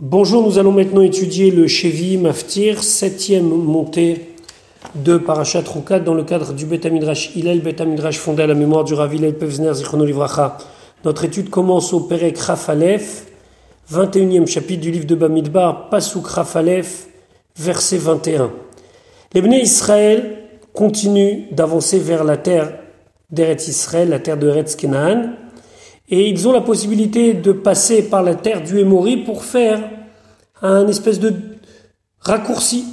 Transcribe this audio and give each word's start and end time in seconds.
Bonjour, 0.00 0.44
nous 0.44 0.60
allons 0.60 0.70
maintenant 0.70 1.00
étudier 1.00 1.50
le 1.50 1.66
Chevi 1.66 2.18
Maftir, 2.18 2.84
septième 2.84 3.48
montée 3.48 4.36
de 4.94 5.16
Parashat 5.16 5.64
Rukat 5.66 5.98
dans 5.98 6.14
le 6.14 6.22
cadre 6.22 6.52
du 6.52 6.66
Bet 6.66 6.88
Midrash 6.88 7.34
Hillel, 7.34 7.60
Bet 7.62 7.84
Midrash 7.84 8.16
fondé 8.16 8.44
à 8.44 8.46
la 8.46 8.54
mémoire 8.54 8.84
du 8.84 8.94
Rav 8.94 9.12
Hillel 9.12 9.36
Pevzner 9.36 9.72
Livracha. 10.06 10.56
Notre 11.04 11.24
étude 11.24 11.50
commence 11.50 11.92
au 11.92 11.98
Perek 11.98 12.38
Rafalef, 12.38 13.26
21e 13.92 14.46
chapitre 14.46 14.82
du 14.82 14.92
livre 14.92 15.04
de 15.06 15.16
Bamidbar, 15.16 15.88
Pasuk 15.90 16.28
Rafalef, 16.28 17.08
verset 17.56 17.98
21. 17.98 18.52
Les 19.34 19.42
Bnei 19.42 19.62
Israël 19.62 20.44
continuent 20.74 21.46
d'avancer 21.50 21.98
vers 21.98 22.22
la 22.22 22.36
terre 22.36 22.72
d'Eretz 23.32 23.66
Israël, 23.66 24.10
la 24.10 24.20
terre 24.20 24.38
de 24.38 24.48
Eretz 24.48 24.76
Kenaan, 24.76 25.34
et 26.10 26.28
ils 26.28 26.48
ont 26.48 26.52
la 26.52 26.60
possibilité 26.60 27.34
de 27.34 27.52
passer 27.52 28.08
par 28.08 28.22
la 28.22 28.34
terre 28.34 28.62
du 28.62 28.78
Hémori 28.78 29.18
pour 29.18 29.44
faire 29.44 29.80
un 30.62 30.88
espèce 30.88 31.20
de 31.20 31.34
raccourci. 32.20 32.84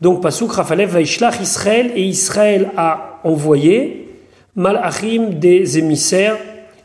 Donc 0.00 0.22
Pasuk 0.22 0.52
Rafalev 0.52 0.90
Vaishlach 0.90 1.40
Israël 1.40 1.92
et 1.94 2.04
Israël 2.04 2.70
a 2.76 3.20
envoyé 3.24 4.08
Malachim 4.54 5.30
des 5.34 5.78
émissaires 5.78 6.38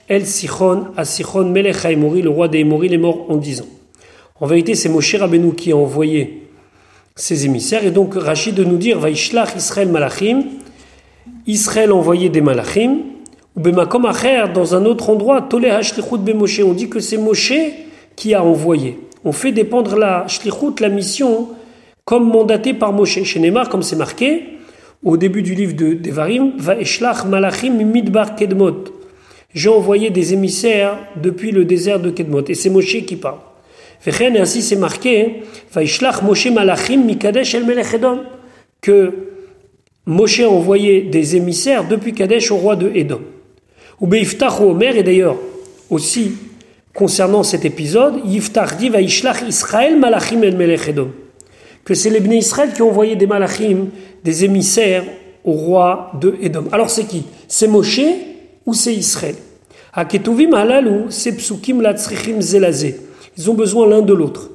El 0.10 0.26
Sichon 0.26 0.88
à 0.98 1.06
Sichon 1.06 1.46
Melech 1.46 1.86
Hémori, 1.86 2.22
le 2.22 2.30
roi 2.30 2.48
des 2.48 2.60
Hémori, 2.60 2.90
les 2.90 2.98
morts 2.98 3.26
en 3.30 3.38
dix 3.38 3.62
ans. 3.62 3.68
En 4.40 4.48
vérité, 4.48 4.76
c'est 4.76 4.90
Moshe 4.90 5.16
Rabbeinu 5.16 5.54
qui 5.54 5.72
a 5.72 5.78
envoyé 5.78 6.50
ces 7.16 7.46
émissaires 7.46 7.86
et 7.86 7.92
donc 7.92 8.16
Rachid 8.16 8.56
de 8.56 8.64
nous 8.64 8.78
dire 8.78 9.00
Vaishlach 9.00 9.56
Israël 9.56 9.88
Malachim, 9.88 10.44
Israël 11.48 11.92
envoyé 11.92 12.30
des 12.30 12.42
Malachim 12.42 12.98
Bemakom 13.56 14.06
Acher, 14.08 14.46
dans 14.52 14.74
un 14.74 14.84
autre 14.86 15.12
endroit, 15.12 15.44
Tole 15.44 15.68
be 15.68 16.30
Moshe, 16.34 16.60
on 16.62 16.74
dit 16.74 16.90
que 16.90 17.00
c'est 17.00 17.18
Moshe 17.18 17.54
qui 18.16 18.34
a 18.34 18.44
envoyé. 18.44 18.98
On 19.24 19.32
fait 19.32 19.52
dépendre 19.52 19.96
la 19.96 20.28
Shlichut, 20.28 20.80
la 20.80 20.90
mission, 20.90 21.50
comme 22.04 22.28
mandatée 22.32 22.74
par 22.74 22.94
Moshe. 22.94 23.22
Chez 23.24 23.40
Neymar, 23.40 23.70
comme 23.70 23.84
c'est 23.84 23.96
marqué, 23.96 24.44
au 25.04 25.18
début 25.18 25.44
du 25.44 25.54
livre 25.54 25.76
de 25.76 25.94
Devarim, 25.94 26.54
Va 26.58 26.80
Eshlach 26.80 27.26
Malachim 27.26 27.74
Midbar 27.74 28.36
Kedmot. 28.36 28.86
J'ai 29.54 29.70
envoyé 29.70 30.10
des 30.10 30.34
émissaires 30.34 30.98
depuis 31.22 31.52
le 31.52 31.64
désert 31.64 32.00
de 32.00 32.10
Kedmot. 32.10 32.46
Et 32.48 32.56
c'est 32.56 32.72
Moshe 32.72 33.06
qui 33.06 33.18
parle. 33.18 33.38
Et 34.08 34.38
ainsi 34.40 34.64
c'est 34.64 34.78
marqué, 34.78 35.44
Va 35.72 35.84
Eshlach 35.84 36.24
Moshe 36.24 36.48
Malachim 36.48 37.06
Mikadesh 37.06 37.54
El 37.54 37.66
Melech 37.66 37.96
Que 38.82 39.14
Moshe 40.08 40.40
a 40.40 40.50
envoyé 40.50 41.04
des 41.04 41.36
émissaires 41.36 41.88
depuis 41.88 42.14
Kadesh 42.14 42.50
au 42.50 42.58
roi 42.58 42.76
de 42.76 42.92
Edom. 42.96 43.22
Ou 44.02 44.08
Beiftar 44.08 44.62
Omer, 44.66 44.96
et 44.96 45.04
d'ailleurs 45.04 45.38
aussi 45.90 46.34
concernant 46.94 47.44
cet 47.44 47.66
épisode, 47.66 48.16
Yiftar 48.26 48.76
dit 48.78 48.90
Vaishlach 48.90 49.42
Israël 49.48 49.98
Malachim 49.98 50.44
El 50.44 50.56
Melech 50.56 50.88
Edom. 50.90 51.12
Que 51.84 51.94
c'est 51.94 52.10
les 52.10 52.20
Bnei 52.20 52.38
Israël 52.38 52.72
qui 52.74 52.82
ont 52.82 52.90
envoyé 52.90 53.16
des 53.16 53.28
Malachim, 53.28 53.88
des 54.24 54.46
émissaires 54.46 55.04
au 55.44 55.52
roi 55.52 56.12
de 56.22 56.36
Edom. 56.42 56.68
Alors 56.72 56.90
c'est 56.90 57.06
qui? 57.06 57.26
C'est 57.48 57.68
Moshe 57.68 58.02
ou 58.66 58.74
c'est 58.74 58.94
Israël? 58.94 59.36
Aketuvim 59.94 60.54
halalou, 60.54 61.06
c'est 61.10 61.34
psukim 61.34 61.82
latzrichim 61.82 62.42
zelazé. 62.42 63.00
Ils 63.38 63.50
ont 63.50 63.54
besoin 63.54 63.88
l'un 63.88 64.02
de 64.02 64.14
l'autre. 64.14 64.50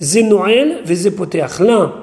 Zenoel 0.00 0.82
vezepoteach. 0.84 1.60
L'un 1.60 1.94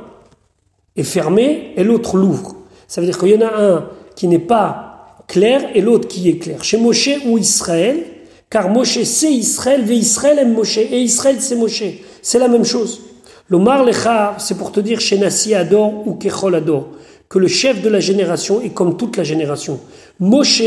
est 0.95 1.03
fermé 1.03 1.73
et 1.75 1.83
l'autre 1.83 2.17
l'ouvre. 2.17 2.55
Ça 2.87 3.01
veut 3.01 3.07
dire 3.07 3.17
qu'il 3.17 3.29
y 3.29 3.37
en 3.37 3.47
a 3.47 3.61
un 3.61 3.89
qui 4.15 4.27
n'est 4.27 4.39
pas 4.39 4.90
clair 5.31 5.69
et 5.73 5.79
l'autre 5.79 6.09
qui 6.09 6.27
est 6.27 6.39
clair. 6.39 6.61
Chez 6.61 6.77
Moshe 6.77 7.09
ou 7.25 7.37
Israël, 7.37 8.03
car 8.49 8.67
Moshe 8.67 9.01
c'est 9.03 9.31
Israël, 9.31 9.89
et 9.89 9.95
Israël 9.95 10.37
aime 10.39 10.53
Moshe, 10.53 10.77
et 10.77 10.99
Israël 10.99 11.37
c'est 11.39 11.55
Moshe. 11.55 11.85
C'est 12.21 12.37
la 12.37 12.49
même 12.49 12.65
chose. 12.65 12.99
L'Omar 13.47 13.85
Lechar, 13.85 14.41
c'est 14.41 14.57
pour 14.57 14.73
te 14.73 14.81
dire 14.81 14.99
chez 14.99 15.17
Nassi 15.17 15.55
Ador 15.55 16.05
ou 16.05 16.15
Kechol 16.15 16.53
Ador, 16.53 16.89
que 17.29 17.39
le 17.39 17.47
chef 17.47 17.81
de 17.81 17.87
la 17.87 18.01
génération 18.01 18.61
est 18.61 18.73
comme 18.73 18.97
toute 18.97 19.15
la 19.15 19.23
génération. 19.23 19.79
Moshe 20.19 20.63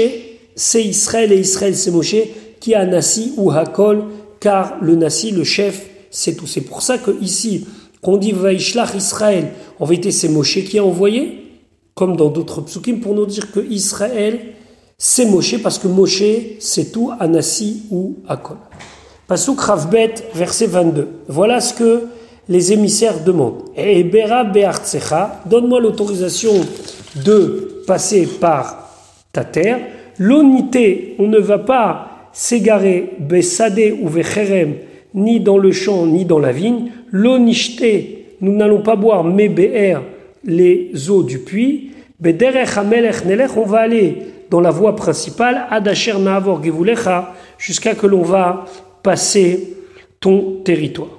c'est 0.57 0.83
Israël 0.83 1.31
et 1.31 1.41
Israël 1.41 1.77
c'est 1.77 1.91
Moshe, 1.91 2.17
qui 2.59 2.75
a 2.75 2.87
Nassi 2.87 3.35
ou 3.37 3.51
Hakol, 3.51 4.05
car 4.41 4.79
le 4.81 4.95
Nassi, 4.95 5.31
le 5.31 5.45
chef, 5.45 5.85
c'est 6.11 6.37
tout. 6.37 6.47
C'est 6.47 6.63
pour 6.63 6.81
ça 6.81 6.97
que 6.97 7.11
ici, 7.21 7.67
qu'on 8.01 8.17
dit 8.17 8.33
Vaishlach 8.33 8.95
Israël, 8.95 9.49
en 9.79 9.85
vérité 9.85 10.11
c'est 10.11 10.29
Moshe 10.29 10.65
qui 10.65 10.79
a 10.79 10.85
envoyé, 10.85 11.44
comme 11.95 12.17
dans 12.17 12.29
d'autres 12.29 12.61
psukim, 12.63 13.01
pour 13.01 13.15
nous 13.15 13.27
dire 13.27 13.53
que 13.53 13.61
Israël, 13.61 14.39
c'est 14.99 15.27
Moshe, 15.27 15.63
parce 15.63 15.79
que 15.79 15.89
Moshe, 15.89 16.23
c'est 16.59 16.93
tout, 16.93 17.11
Anassi 17.19 17.85
ou 17.91 18.17
Akol. 18.29 18.57
Pasuk 19.27 19.61
Ravbet, 19.61 20.15
verset 20.35 20.67
22. 20.67 21.09
Voilà 21.29 21.61
ce 21.61 21.75
que 21.75 22.03
les 22.49 22.73
émissaires 22.73 23.25
demandent. 23.25 23.63
Et 23.77 24.05
Bera 24.05 24.45
donne-moi 25.47 25.81
l'autorisation 25.81 26.53
de 27.25 27.83
passer 27.87 28.27
par 28.27 28.91
ta 29.33 29.45
terre. 29.45 29.81
L'unité, 30.19 31.17
on 31.19 31.27
ne 31.27 31.39
va 31.39 31.59
pas 31.59 32.29
s'égarer 32.33 33.15
Besade 33.19 33.81
ou 34.03 34.09
Vecherem, 34.09 34.75
ni 35.15 35.41
dans 35.41 35.59
le 35.59 35.73
champ, 35.73 36.07
ni 36.07 36.25
dans 36.25 36.39
la 36.39 36.53
vigne. 36.53 36.91
L'onishte, 37.11 37.85
nous 38.41 38.55
n'allons 38.55 38.83
pas 38.83 38.97
boire 38.97 39.25
Mebe'er, 39.25 40.03
les 40.47 41.11
eaux 41.11 41.23
du 41.23 41.39
puits. 41.39 41.91
On 42.23 43.63
va 43.65 43.79
aller 43.81 44.19
dans 44.51 44.61
la 44.61 44.71
voie 44.71 44.97
principale, 44.97 45.67
Adasher 45.71 46.15
Gevulecha, 46.63 47.35
jusqu'à 47.59 47.95
que 47.95 48.07
l'on 48.07 48.23
va 48.23 48.67
passer 49.03 49.75
ton 50.21 50.61
territoire. 50.65 51.11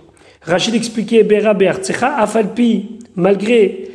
Rachid 0.41 0.75
expliquait 0.75 1.23
Bera 1.23 1.53
Be'artsecha, 1.53 2.17
Afalpi, 2.17 2.99
malgré 3.15 3.89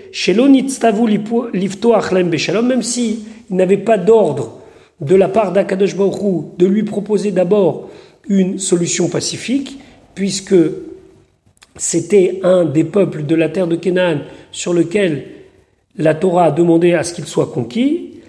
même 2.62 2.82
si 2.82 3.24
il 3.48 3.56
n'avait 3.56 3.76
pas 3.76 3.98
d'ordre 3.98 4.58
de 5.00 5.14
la 5.14 5.28
part 5.28 5.52
d'Akadosh 5.52 5.96
Baruch 5.96 6.56
de 6.58 6.66
lui 6.66 6.82
proposer 6.82 7.30
d'abord 7.30 7.88
une 8.28 8.58
solution 8.58 9.08
pacifique, 9.08 9.78
puisque 10.14 10.54
c'était 11.76 12.40
un 12.42 12.64
des 12.64 12.84
peuples 12.84 13.24
de 13.24 13.34
la 13.34 13.48
terre 13.48 13.66
de 13.66 13.76
Canaan 13.76 14.18
sur 14.52 14.72
lequel 14.72 15.24
la 15.96 16.14
Torah 16.14 16.44
a 16.46 16.50
demandé 16.50 16.94
à 16.94 17.02
ce 17.02 17.14
qu'il 17.14 17.26
soit 17.26 17.46
conquis. 17.46 18.20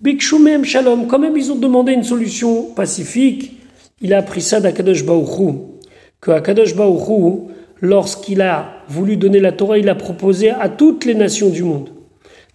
Bikshumem 0.00 0.64
Shalom, 0.64 1.06
quand 1.06 1.18
même 1.18 1.36
ils 1.36 1.50
ont 1.50 1.56
demandé 1.56 1.92
une 1.92 2.04
solution 2.04 2.74
pacifique. 2.74 3.52
Il 4.00 4.12
a 4.12 4.18
appris 4.18 4.42
ça 4.42 4.60
d'Akadosh 4.60 5.04
Baouchou, 5.04 5.78
que 6.20 6.30
Akadosh 6.30 6.74
Baouchou, 6.74 7.48
lorsqu'il 7.80 8.42
a 8.42 8.82
voulu 8.88 9.16
donner 9.16 9.40
la 9.40 9.52
Torah, 9.52 9.78
il 9.78 9.88
a 9.88 9.94
proposé 9.94 10.50
à 10.50 10.68
toutes 10.68 11.04
les 11.04 11.14
nations 11.14 11.48
du 11.48 11.62
monde. 11.62 11.90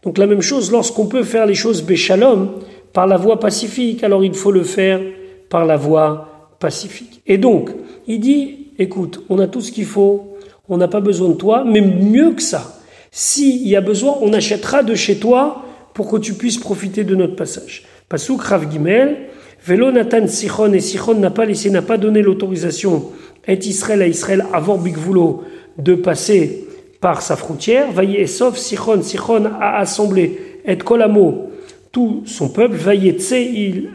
Donc 0.04 0.18
la 0.18 0.28
même 0.28 0.42
chose, 0.42 0.72
lorsqu'on 0.72 1.08
peut 1.08 1.24
faire 1.24 1.46
les 1.46 1.56
choses 1.56 1.82
Béchalom 1.84 2.52
par 2.94 3.08
la 3.08 3.18
voie 3.18 3.40
pacifique, 3.40 4.04
alors 4.04 4.24
il 4.24 4.34
faut 4.34 4.52
le 4.52 4.64
faire 4.64 5.02
par 5.50 5.66
la 5.66 5.78
voie 5.78 6.56
pacifique. 6.60 7.22
Et 7.28 7.38
donc, 7.38 7.72
il 8.08 8.20
dit, 8.20 8.68
écoute, 8.78 9.24
on 9.30 9.40
a 9.40 9.48
tout 9.48 9.62
ce 9.62 9.72
qu'il 9.72 9.86
faut, 9.86 10.28
on 10.69 10.78
n'a 10.78 10.88
pas 10.88 11.02
besoin 11.02 11.30
de 11.30 11.34
toi, 11.34 11.63
mais 11.66 11.81
mieux 11.81 12.31
que 12.31 12.41
ça, 12.41 12.80
s'il 13.12 13.68
y 13.68 13.75
a 13.75 13.81
besoin, 13.81 14.18
on 14.22 14.34
achètera 14.34 14.84
de 14.84 14.96
chez 14.96 15.18
toi 15.18 15.63
pour 15.94 16.09
que 16.09 16.18
tu 16.18 16.34
puisses 16.34 16.59
profiter 16.59 17.03
de 17.03 17.16
notre 17.16 17.35
passage. 17.35 17.84
Pasuk 18.07 18.41
Rav 18.41 18.72
Gimel, 18.72 19.18
Velo 19.66 19.91
Nathan 19.91 20.28
Sichon, 20.28 20.72
et 20.74 20.79
Sichon 20.79 21.16
n'a 21.16 21.31
pas 21.31 21.46
laissé, 21.46 21.69
n'a 21.69 21.81
pas 21.81 21.97
donné 21.97 22.22
l'autorisation 22.22 23.09
à 23.47 23.53
Israël 23.53 24.02
à 24.02 24.08
Israël 24.08 24.46
avant 24.53 24.78
Bigvulo 24.78 25.44
de 25.78 25.96
passer 25.96 26.68
par 27.02 27.22
sa 27.22 27.35
frontière. 27.35 27.91
Vaillé 27.91 28.28
sauf 28.28 28.58
Sichon, 28.58 29.02
Sichon 29.02 29.46
a 29.59 29.79
assemblé 29.79 30.59
et 30.66 30.78
Kolamo, 30.78 31.50
tout 31.91 32.24
son 32.25 32.50
peuple. 32.50 32.75
Vaillé 32.75 33.18
il, 33.31 33.90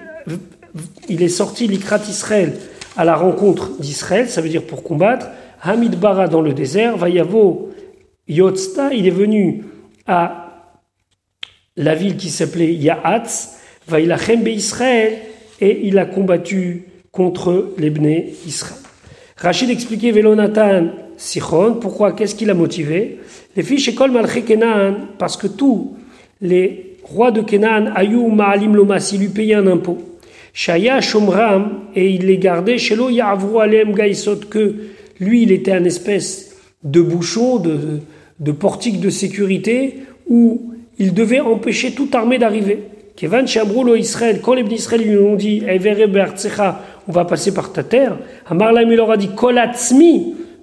il 1.08 1.22
est 1.22 1.28
sorti 1.28 1.68
l'Ikrat 1.68 2.00
Israël 2.08 2.54
à 2.96 3.04
la 3.04 3.16
rencontre 3.16 3.72
d'Israël, 3.78 4.28
ça 4.28 4.40
veut 4.40 4.48
dire 4.48 4.62
pour 4.62 4.82
combattre. 4.82 5.26
Hamid 5.66 5.98
Bara 5.98 6.28
dans 6.28 6.42
le 6.42 6.52
désert, 6.52 6.99
Vaillavo 6.99 7.70
Yotzta, 8.28 8.93
il 8.93 9.06
est 9.06 9.11
venu 9.11 9.64
à 10.06 10.70
la 11.76 11.94
ville 11.94 12.16
qui 12.16 12.28
s'appelait 12.28 12.75
Yahatz, 12.75 13.58
Israël, 14.46 15.19
et 15.61 15.87
il 15.87 15.99
a 15.99 16.05
combattu 16.05 16.84
contre 17.11 17.72
les 17.78 17.88
Bnei 17.88 18.34
Israël. 18.46 18.81
Rachid 19.37 19.70
expliquait 19.70 20.11
Velonatan 20.11 20.88
Sichon, 21.16 21.78
pourquoi, 21.81 22.12
qu'est-ce 22.12 22.34
qui 22.34 22.44
l'a 22.44 22.55
motivé? 22.55 23.20
Les 23.56 23.62
fiches 23.62 23.88
école 23.88 24.11
Malché 24.11 24.44
parce 25.19 25.37
que 25.37 25.46
tous 25.46 25.96
les 26.43 26.99
rois 27.05 27.31
de 27.31 27.40
Kenan, 27.40 27.90
Ayou 27.94 28.28
Ma'alim 28.28 28.76
Lomas, 28.76 29.11
il 29.14 29.20
lui 29.20 29.28
payait 29.28 29.55
un 29.55 29.66
impôt. 29.66 29.99
Shaya 30.52 31.00
Shomram, 31.00 31.84
et 31.94 32.11
il 32.11 32.26
les 32.26 32.38
gardait, 32.38 32.78
Shelo 32.78 33.08
Ya'avru 33.08 33.61
Alem 33.61 33.94
Gaisot, 33.94 34.40
que 34.50 34.75
lui, 35.20 35.43
il 35.43 35.52
était 35.52 35.72
un 35.72 35.84
espèce 35.84 36.56
de 36.82 37.00
bouchon, 37.00 37.58
de, 37.58 38.52
portique 38.52 39.00
de 39.00 39.11
sécurité 39.11 40.00
où 40.28 40.72
il 40.99 41.14
devait 41.14 41.40
empêcher 41.40 41.93
toute 41.93 42.14
armée 42.14 42.38
d'arriver. 42.38 42.84
Kevan 43.16 43.46
Shabroulo 43.46 43.94
Israël, 43.94 44.40
quand 44.43 44.55
les 44.55 44.62
Israël 44.75 45.02
lui 45.02 45.16
ont 45.16 45.37
dit 45.37 45.62
on 47.06 47.12
va 47.12 47.25
passer 47.25 47.55
par 47.55 47.72
ta 47.72 47.82
terre, 47.84 48.19
il 48.50 48.96
leur 48.96 49.11
a 49.11 49.16
dit 49.16 49.31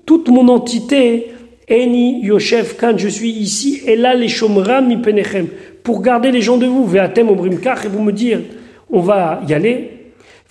toute 0.05 0.29
mon 0.29 0.47
entité, 0.49 1.27
Eni 1.69 2.25
Yoshev 2.25 2.75
Kan, 2.75 2.97
je 2.97 3.07
suis 3.07 3.29
ici, 3.29 3.81
et 3.85 3.95
là 3.95 4.13
les 4.13 4.27
Shomram 4.27 5.01
penechem, 5.01 5.47
pour 5.83 6.01
garder 6.01 6.31
les 6.31 6.41
gens 6.41 6.57
de 6.57 6.65
vous, 6.65 6.85
Veatem 6.85 7.29
Obrimkach, 7.29 7.85
et 7.85 7.87
vous 7.87 8.03
me 8.03 8.11
dire, 8.11 8.41
on 8.89 8.99
va 8.99 9.41
y 9.47 9.53
aller. 9.53 9.90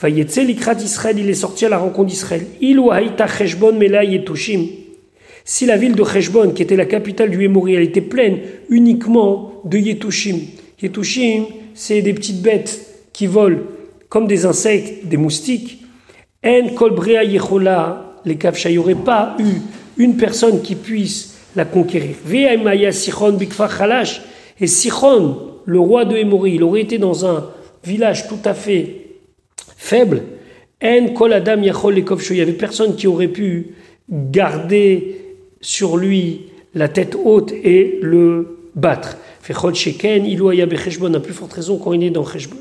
Likrat 0.08 0.80
Israël, 0.82 1.18
il 1.18 1.28
est 1.28 1.34
sorti 1.34 1.66
à 1.66 1.68
la 1.68 1.78
rencontre 1.78 2.08
d'Israël. 2.08 2.46
Il 2.60 2.78
ou 2.78 2.90
Haïta 2.90 3.26
Cheshbon 3.26 3.74
Mela 3.74 4.04
Yetushim. 4.04 4.66
Si 5.44 5.66
la 5.66 5.76
ville 5.76 5.94
de 5.94 6.04
Cheshbon, 6.04 6.52
qui 6.52 6.62
était 6.62 6.76
la 6.76 6.86
capitale 6.86 7.30
du 7.30 7.42
Hémori, 7.42 7.74
elle 7.74 7.82
était 7.82 8.00
pleine 8.00 8.38
uniquement 8.68 9.62
de 9.64 9.78
Yetushim. 9.78 10.38
Yetushim, 10.80 11.46
c'est 11.74 12.02
des 12.02 12.14
petites 12.14 12.40
bêtes 12.40 12.80
qui 13.12 13.26
volent 13.26 13.60
comme 14.08 14.26
des 14.26 14.46
insectes, 14.46 15.06
des 15.06 15.16
moustiques. 15.16 15.82
En 16.44 16.68
Kolbrea 16.74 17.24
Yechola, 17.24 18.20
les 18.24 18.36
Kavcha, 18.36 18.70
il 18.70 18.72
n'y 18.72 18.78
aurait 18.78 18.94
pas 18.94 19.36
eu 19.38 19.60
une 19.98 20.16
personne 20.16 20.62
qui 20.62 20.74
puisse 20.74 21.36
la 21.56 21.64
conquérir. 21.64 22.16
Sichon 22.92 23.38
Khalash. 23.38 24.22
Et 24.60 24.66
Sichon, 24.66 25.36
le 25.64 25.78
roi 25.78 26.04
de 26.04 26.16
Hémori, 26.16 26.54
il 26.54 26.62
aurait 26.62 26.82
été 26.82 26.98
dans 26.98 27.26
un 27.26 27.50
village 27.84 28.28
tout 28.28 28.38
à 28.44 28.54
fait 28.54 29.09
faible. 29.80 30.22
En 30.82 31.08
Kol 31.14 31.32
Adam 31.32 31.62
Yachol 31.62 31.98
Il 31.98 32.34
n'y 32.34 32.40
avait 32.40 32.52
personne 32.52 32.94
qui 32.96 33.06
aurait 33.06 33.28
pu 33.28 33.74
garder 34.08 35.16
sur 35.60 35.96
lui 35.96 36.42
la 36.74 36.88
tête 36.88 37.16
haute 37.22 37.52
et 37.52 37.98
le 38.02 38.58
battre. 38.74 39.16
Fechol 39.42 39.74
Sheken, 39.74 40.24
Becheshbon, 40.66 41.14
a 41.14 41.20
plus 41.20 41.32
forte 41.32 41.54
raison 41.54 41.78
quand 41.78 41.92
il 41.94 42.04
est 42.04 42.10
dans 42.10 42.24
Cheshbon. 42.24 42.58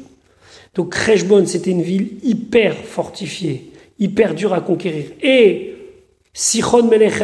Donc 0.75 0.95
Cheshbon, 0.95 1.45
c'était 1.45 1.71
une 1.71 1.81
ville 1.81 2.13
hyper 2.24 2.74
fortifiée, 2.75 3.72
hyper 4.00 4.33
dure 4.33 4.54
à 4.54 4.62
conquérir. 4.62 5.06
Et 5.22 5.75
Sichon 6.33 6.83
Melech 6.83 7.22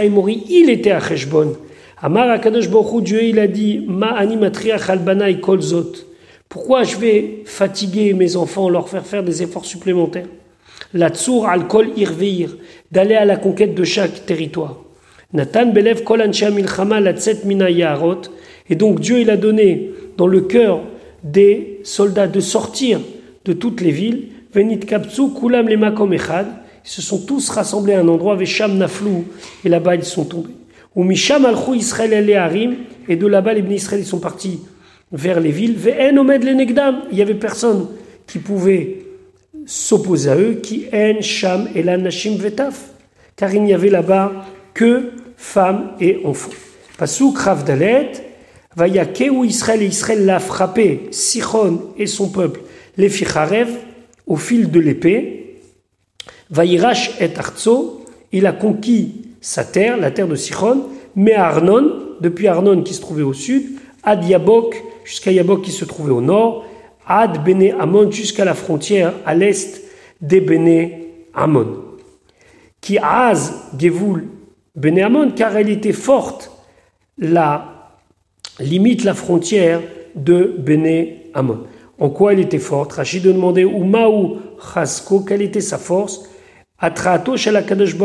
il 0.50 0.70
était 0.70 0.92
à 0.92 1.00
Cheshbon. 1.00 1.56
Amar 2.02 2.30
Akadosh 2.30 2.70
Dieu, 3.02 3.24
il 3.24 3.40
a 3.40 3.48
dit 3.48 3.84
Ma 3.88 4.12
animatriach 4.12 4.90
albanai 4.90 5.40
kolzot. 5.40 5.94
Pourquoi 6.56 6.84
je 6.84 6.96
vais 6.96 7.42
fatiguer 7.44 8.14
mes 8.14 8.38
enfants, 8.38 8.70
leur 8.70 8.88
faire 8.88 9.06
faire 9.06 9.24
des 9.24 9.44
efforts 9.44 9.66
supplémentaires? 9.66 10.30
La 10.94 11.10
tsour 11.10 11.50
al 11.50 11.68
kol 11.68 11.90
irveir, 11.98 12.56
d'aller 12.90 13.16
à 13.16 13.26
la 13.26 13.36
conquête 13.36 13.76
de 13.76 13.84
chaque 13.84 14.26
territoire. 14.26 14.78
Nathan 15.34 15.66
belev 15.66 16.06
kol 16.06 16.24
milchama 16.54 17.02
mina 17.44 17.68
Et 18.70 18.76
donc 18.76 19.02
Dieu, 19.02 19.20
il 19.20 19.30
a 19.32 19.36
donné 19.36 19.92
dans 20.16 20.28
le 20.28 20.40
cœur 20.40 20.80
des 21.26 21.82
soldats 21.84 22.28
de 22.28 22.40
sortir 22.40 23.02
de 23.44 23.52
toutes 23.52 23.82
les 23.82 23.92
villes. 23.92 24.30
Venit 24.54 24.80
kapsu 24.80 25.34
kulam 25.38 25.68
lema 25.68 25.94
echad. 26.14 26.48
Ils 26.86 26.90
se 26.90 27.02
sont 27.02 27.26
tous 27.26 27.50
rassemblés 27.50 27.96
à 27.96 28.00
un 28.00 28.08
endroit, 28.08 28.38
Vesham 28.38 28.78
Naflou, 28.78 29.26
et 29.66 29.68
là-bas 29.68 29.96
ils 29.96 30.06
sont 30.06 30.24
tombés. 30.24 30.56
Ou 30.96 31.04
Misham 31.04 31.46
Israël 31.74 32.30
et 32.30 32.36
Harim, 32.36 32.76
et 33.10 33.18
de 33.18 33.28
là-bas 33.28 33.56
les 33.56 33.62
bénis 33.62 33.76
Israël 33.76 34.00
ils 34.00 34.08
sont 34.08 34.20
partis 34.20 34.62
vers 35.16 35.40
les 35.40 35.52
villes. 35.52 35.76
Il 35.86 37.18
y 37.18 37.22
avait 37.22 37.34
personne 37.36 37.88
qui 38.28 38.40
pouvait 38.40 38.98
s'opposer 39.66 40.30
à 40.30 40.36
eux, 40.36 40.60
qui 40.62 40.86
en 40.94 41.22
Sham 41.22 41.70
et 41.74 41.82
la 41.82 41.98
Nashim 41.98 42.36
Vetaf, 42.38 42.90
car 43.36 43.54
il 43.54 43.64
n'y 43.64 43.74
avait 43.74 43.90
là-bas 43.90 44.46
que 44.74 45.12
femmes 45.38 45.92
et 46.00 46.20
enfants. 46.24 46.52
Pasuk 46.98 47.38
Ravdalet, 47.38 48.12
ou 49.32 49.46
Israël 49.46 49.82
et 49.82 49.88
Israël 49.88 50.26
l'a 50.26 50.40
frappé, 50.40 51.08
Sichon 51.12 51.82
et 51.98 52.08
son 52.08 52.30
peuple, 52.30 52.62
les 52.98 53.10
Ficharev, 53.10 53.70
au 54.28 54.36
fil 54.36 54.70
de 54.70 54.80
l'épée. 54.80 55.62
Vaïrash 56.50 57.12
et 57.20 57.30
Arzo, 57.38 58.06
il 58.32 58.46
a 58.46 58.52
conquis 58.52 59.22
sa 59.42 59.64
terre, 59.64 59.98
la 59.98 60.12
terre 60.12 60.28
de 60.28 60.36
Sichon, 60.36 60.84
mais 61.16 61.34
Arnon, 61.34 61.92
depuis 62.22 62.48
Arnon 62.48 62.84
qui 62.84 62.94
se 62.94 63.02
trouvait 63.02 63.24
au 63.24 63.34
sud, 63.34 63.64
Ad 64.04 64.24
Yabok, 64.26 64.76
jusqu'à 65.06 65.32
Yabok 65.32 65.62
qui 65.62 65.72
se 65.72 65.86
trouvait 65.86 66.12
au 66.12 66.20
nord, 66.22 66.66
Ad 67.08 67.44
Bene 67.46 67.74
Amon, 67.80 68.12
jusqu'à 68.12 68.44
la 68.44 68.54
frontière 68.54 69.14
à 69.26 69.34
l'est 69.34 69.82
des 70.20 70.42
Bene 70.42 70.90
Amon. 71.34 71.78
Qui 72.82 72.98
Az 72.98 73.54
Gevul 73.80 74.26
Bene 74.76 75.00
Amon, 75.00 75.32
car 75.32 75.56
elle 75.56 75.70
était 75.70 75.94
forte, 75.94 76.52
la 77.18 77.94
limite, 78.60 79.06
la 79.06 79.14
frontière 79.14 79.82
de 80.16 80.56
Bene 80.58 81.08
Amon. 81.34 81.64
En 81.98 82.10
quoi 82.10 82.34
elle 82.34 82.42
était 82.42 82.60
forte? 82.60 82.94
Rachid 82.94 83.24
demandait 83.24 83.62
Umaou 83.62 84.40
Chasko, 84.74 85.22
quelle 85.22 85.42
était 85.42 85.62
sa 85.62 85.78
force 85.78 86.24
Atrato 86.78 87.38
Shalakadosh 87.38 87.96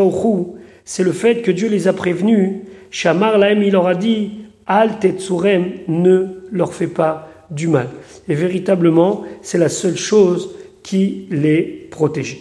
c'est 0.84 1.04
le 1.04 1.12
fait 1.12 1.42
que 1.42 1.50
Dieu 1.50 1.68
les 1.68 1.86
a 1.86 1.92
prévenus. 1.92 2.62
Shamar 2.90 3.38
Laem, 3.38 3.62
il 3.62 3.72
leur 3.72 3.86
a 3.86 3.94
dit 3.94 4.32
Al 4.72 5.00
Tetsurem, 5.00 5.72
ne 5.88 6.44
leur 6.52 6.72
fait 6.72 6.86
pas 6.86 7.28
du 7.50 7.66
mal. 7.66 7.88
Et 8.28 8.34
véritablement, 8.34 9.24
c'est 9.42 9.58
la 9.58 9.68
seule 9.68 9.96
chose 9.96 10.54
qui 10.84 11.26
les 11.30 11.88
protégeait. 11.90 12.38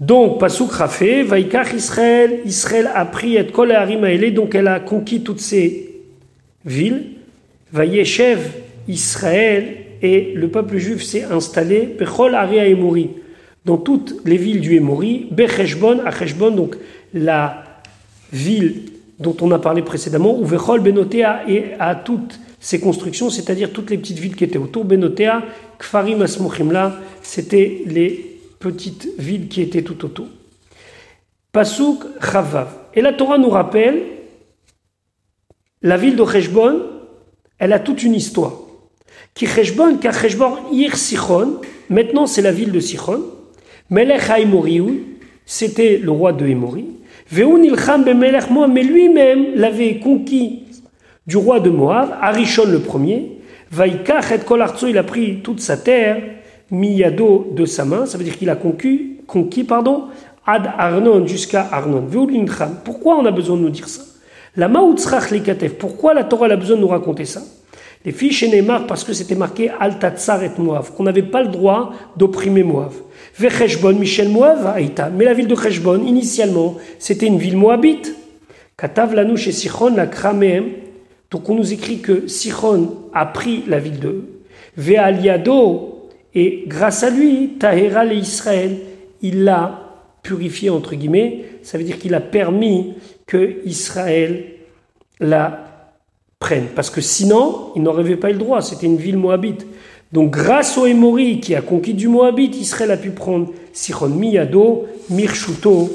Donc, 0.00 0.40
Pasuk 0.40 0.72
Rafé, 0.72 1.22
Vaikach 1.22 1.74
Israël, 1.74 2.40
Israël 2.46 2.90
a 2.94 3.04
pris 3.04 3.36
et 3.36 3.46
Kol 3.48 3.74
donc 4.32 4.54
elle 4.54 4.68
a 4.68 4.80
conquis 4.80 5.22
toutes 5.22 5.40
ces 5.40 6.00
villes. 6.64 7.04
Vaïechev 7.72 8.38
Israël, 8.88 9.76
et 10.00 10.32
le 10.34 10.48
peuple 10.48 10.78
juif 10.78 11.02
s'est 11.02 11.24
installé, 11.24 11.96
Bechol 11.98 12.34
Aria 12.34 12.66
Emori 12.66 13.10
dans 13.68 13.76
toutes 13.76 14.22
les 14.24 14.38
villes 14.38 14.62
du 14.62 14.76
Hémori, 14.76 15.28
Becheshbon, 15.30 16.00
à 16.06 16.50
donc 16.50 16.76
la 17.12 17.64
ville 18.32 18.84
dont 19.18 19.36
on 19.40 19.50
a 19.50 19.58
parlé 19.58 19.82
précédemment, 19.82 20.38
ou 20.38 20.44
Vechol 20.44 20.80
Benotea, 20.80 21.48
et 21.48 21.72
à 21.78 21.94
toutes 21.94 22.38
ces 22.60 22.80
constructions, 22.80 23.30
c'est-à-dire 23.30 23.72
toutes 23.72 23.90
les 23.90 23.98
petites 23.98 24.18
villes 24.18 24.36
qui 24.36 24.44
étaient 24.44 24.58
autour, 24.58 24.84
Benotea, 24.84 25.42
Kfarim 25.78 26.22
Asmochimla, 26.22 26.96
c'était 27.22 27.82
les 27.86 28.40
petites 28.58 29.08
villes 29.18 29.48
qui 29.48 29.60
étaient 29.60 29.82
tout 29.82 30.04
autour. 30.04 30.26
Pasuk 31.52 32.04
Chavav. 32.20 32.68
Et 32.94 33.00
la 33.00 33.12
Torah 33.12 33.38
nous 33.38 33.50
rappelle, 33.50 34.02
la 35.82 35.96
ville 35.96 36.16
de 36.16 36.24
Cheshbon, 36.24 36.82
elle 37.58 37.72
a 37.72 37.78
toute 37.78 38.02
une 38.02 38.14
histoire. 38.14 38.52
Qui 39.34 39.46
Cheshbon, 39.46 39.96
car 39.98 40.14
Cheshbon, 40.14 40.56
Ir 40.72 40.96
Sichon, 40.96 41.60
maintenant 41.88 42.26
c'est 42.26 42.42
la 42.42 42.52
ville 42.52 42.72
de 42.72 42.80
Sichon, 42.80 43.24
Melech 43.90 44.30
c'était 45.46 45.96
le 45.96 46.10
roi 46.10 46.32
de 46.32 46.46
Hémori. 46.46 46.84
Mais 47.32 48.82
lui-même 48.82 49.54
l'avait 49.54 49.98
conquis 49.98 50.64
du 51.26 51.36
roi 51.36 51.60
de 51.60 51.70
Moab, 51.70 52.16
Arishon 52.20 52.66
le 52.66 52.80
premier. 52.80 53.32
Vaikach 53.70 54.32
et 54.32 54.88
il 54.88 54.96
a 54.96 55.02
pris 55.02 55.40
toute 55.42 55.60
sa 55.60 55.76
terre, 55.76 56.22
miyado 56.70 57.52
de 57.54 57.66
sa 57.66 57.84
main, 57.84 58.06
ça 58.06 58.16
veut 58.16 58.24
dire 58.24 58.38
qu'il 58.38 58.48
a 58.48 58.56
conquis, 58.56 59.18
conquis 59.26 59.64
pardon, 59.64 60.04
ad 60.46 60.70
Arnon 60.78 61.26
jusqu'à 61.26 61.68
Arnon. 61.70 62.08
Pourquoi 62.82 63.18
on 63.18 63.26
a 63.26 63.30
besoin 63.30 63.56
de 63.56 63.62
nous 63.62 63.70
dire 63.70 63.88
ça? 63.88 64.02
La 64.56 64.70
pourquoi 65.78 66.14
la 66.14 66.24
Torah 66.24 66.46
a 66.46 66.56
besoin 66.56 66.76
de 66.76 66.80
nous 66.80 66.88
raconter 66.88 67.26
ça? 67.26 67.42
Les 68.04 68.12
fiches 68.12 68.42
et 68.42 68.48
Neymar, 68.48 68.86
parce 68.86 69.04
que 69.04 69.12
c'était 69.12 69.34
marqué 69.34 69.70
Al 69.80 69.98
Tatsar 69.98 70.42
et 70.42 70.50
Moab, 70.58 70.86
qu'on 70.96 71.02
n'avait 71.02 71.22
pas 71.22 71.42
le 71.42 71.48
droit 71.48 71.92
d'opprimer 72.16 72.62
Moab. 72.62 72.92
Michel 73.98 74.28
Moab 74.28 74.76
Mais 75.16 75.24
la 75.24 75.34
ville 75.34 75.48
de 75.48 75.56
Cheshbon, 75.56 76.04
initialement, 76.06 76.76
c'était 76.98 77.26
une 77.26 77.38
ville 77.38 77.56
moabite. 77.56 78.14
Katav 78.76 79.14
Lanouche 79.14 79.48
et 79.48 79.52
Sichon 79.52 79.94
la 79.94 80.06
Krameem. 80.06 80.66
Donc 81.30 81.48
on 81.48 81.54
nous 81.54 81.72
écrit 81.72 81.98
que 81.98 82.28
Sichon 82.28 82.96
a 83.12 83.26
pris 83.26 83.64
la 83.66 83.78
ville 83.78 83.98
de 83.98 84.24
Vealiado 84.76 85.98
et 86.34 86.64
grâce 86.66 87.02
à 87.02 87.10
lui, 87.10 87.56
Tahera 87.58 88.06
et 88.06 88.16
Israël, 88.16 88.78
il 89.22 89.44
l'a 89.44 89.96
purifié 90.22 90.70
entre 90.70 90.94
guillemets. 90.94 91.44
Ça 91.62 91.78
veut 91.78 91.84
dire 91.84 91.98
qu'il 91.98 92.14
a 92.14 92.20
permis 92.20 92.94
que 93.26 93.56
Israël 93.64 94.44
la 95.20 95.77
prenne. 96.38 96.66
Parce 96.74 96.90
que 96.90 97.00
sinon, 97.00 97.72
il 97.76 97.82
n'aurait 97.82 98.16
pas 98.16 98.30
eu 98.30 98.34
le 98.34 98.38
droit. 98.38 98.62
C'était 98.62 98.86
une 98.86 98.96
ville 98.96 99.18
moabite. 99.18 99.66
Donc 100.12 100.30
grâce 100.30 100.78
au 100.78 100.86
Émori 100.86 101.40
qui 101.40 101.54
a 101.54 101.60
conquis 101.60 101.92
du 101.92 102.08
Moabit, 102.08 102.50
Israël 102.58 102.90
a 102.90 102.96
pu 102.96 103.10
prendre 103.10 103.48
Sichon 103.72 104.08
Miyado, 104.08 104.86
Mirshuto 105.10 105.90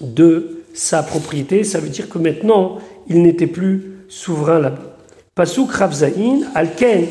de 0.00 0.64
sa 0.74 1.02
propriété. 1.02 1.62
Ça 1.62 1.78
veut 1.78 1.88
dire 1.88 2.08
que 2.08 2.18
maintenant, 2.18 2.78
il 3.08 3.22
n'était 3.22 3.46
plus 3.46 3.92
souverain 4.08 4.58
là-bas. 4.58 4.96
Pasuk 5.34 5.70
Ravzaïn, 5.70 6.40
Alken, 6.54 7.06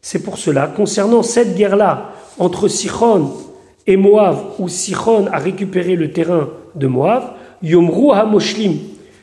c'est 0.00 0.22
pour 0.22 0.38
cela, 0.38 0.66
concernant 0.66 1.22
cette 1.22 1.54
guerre-là 1.54 2.12
entre 2.38 2.66
Sichon 2.66 3.30
et 3.86 3.96
Moab, 3.96 4.36
où 4.58 4.68
Sichon 4.68 5.26
a 5.30 5.38
récupéré 5.38 5.96
le 5.96 6.10
terrain 6.10 6.48
de 6.74 6.86
Moab, 6.86 7.34
Yomru 7.62 8.10
HaMoshlim, 8.12 8.78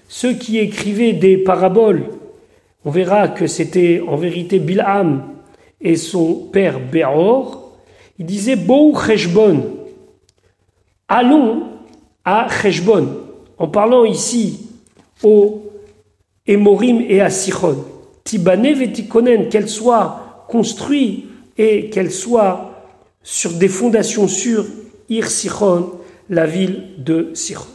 ceux 0.07 0.33
qui 0.33 0.59
écrivaient 0.59 1.13
des 1.13 1.37
paraboles, 1.37 2.03
on 2.85 2.91
verra 2.91 3.27
que 3.27 3.47
c'était 3.47 4.01
en 4.07 4.15
vérité 4.15 4.59
Bilham 4.59 5.23
et 5.81 5.95
son 5.95 6.33
père 6.51 6.79
Béor, 6.79 7.77
il 8.17 8.25
disait 8.25 8.55
Bou 8.55 8.97
allons 11.07 11.63
à 12.23 12.47
Cheshbon, 12.49 13.07
en 13.57 13.67
parlant 13.67 14.05
ici 14.05 14.69
aux 15.23 15.63
Emorim 16.45 17.01
et 17.07 17.21
à 17.21 17.29
Sichon. 17.29 17.85
Tibane 18.23 18.73
vetikonen, 18.73 19.49
qu'elle 19.49 19.69
soit 19.69 20.45
construite 20.47 21.25
et 21.57 21.89
qu'elle 21.89 22.11
soit 22.11 22.85
sur 23.23 23.53
des 23.53 23.67
fondations 23.67 24.27
sûres, 24.27 24.65
Ir 25.09 25.29
Sichon, 25.29 25.91
la 26.29 26.45
ville 26.45 26.89
de 26.97 27.31
Sichon. 27.33 27.65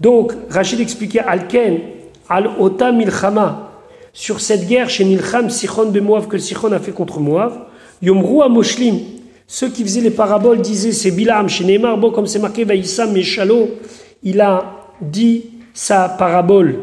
Donc, 0.00 0.32
Rachid 0.50 0.80
expliquait 0.80 1.20
Alken, 1.20 1.80
Al 2.28 2.50
Ota 2.58 2.92
Milchama, 2.92 3.67
sur 4.18 4.40
cette 4.40 4.66
guerre 4.66 4.90
chez 4.90 5.04
Nilcham 5.04 5.48
Sichon 5.48 5.92
de 5.92 6.00
Moab 6.00 6.26
que 6.26 6.38
Sichon 6.38 6.72
a 6.72 6.80
fait 6.80 6.90
contre 6.90 7.20
Moab, 7.20 7.52
Yomru 8.02 8.42
à 8.42 8.48
Moshlim, 8.48 8.96
ceux 9.46 9.68
qui 9.68 9.84
faisaient 9.84 10.00
les 10.00 10.10
paraboles 10.10 10.60
disaient 10.60 10.90
c'est 10.90 11.12
Bilam 11.12 11.48
chez 11.48 11.62
Neymar, 11.64 11.96
bon, 11.98 12.10
comme 12.10 12.26
c'est 12.26 12.40
marqué 12.40 12.64
Vaïssam 12.64 13.12
Meshalo, 13.12 13.68
il 14.24 14.40
a 14.40 14.88
dit 15.00 15.44
sa 15.72 16.08
parabole, 16.08 16.80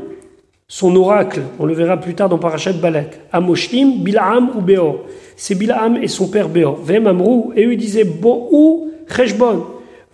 son 0.70 0.96
oracle, 0.96 1.42
on 1.60 1.66
le 1.66 1.74
verra 1.74 1.98
plus 1.98 2.16
tard 2.16 2.30
dans 2.30 2.38
Parashat 2.38 2.72
Balak, 2.72 3.20
à 3.34 3.42
Moshlim, 3.42 4.02
Bilam 4.02 4.52
ou 4.56 4.62
Beor. 4.62 5.02
C'est 5.36 5.56
Bilam 5.56 6.02
et 6.02 6.08
son 6.08 6.30
père 6.30 6.48
Beor. 6.48 6.78
Vem 6.82 7.06
Amrou, 7.06 7.52
et 7.58 7.66
eux 7.66 7.76
disaient 7.76 8.06
Bo 8.06 8.48
ou 8.50 8.92
Cheshbon, 9.14 9.66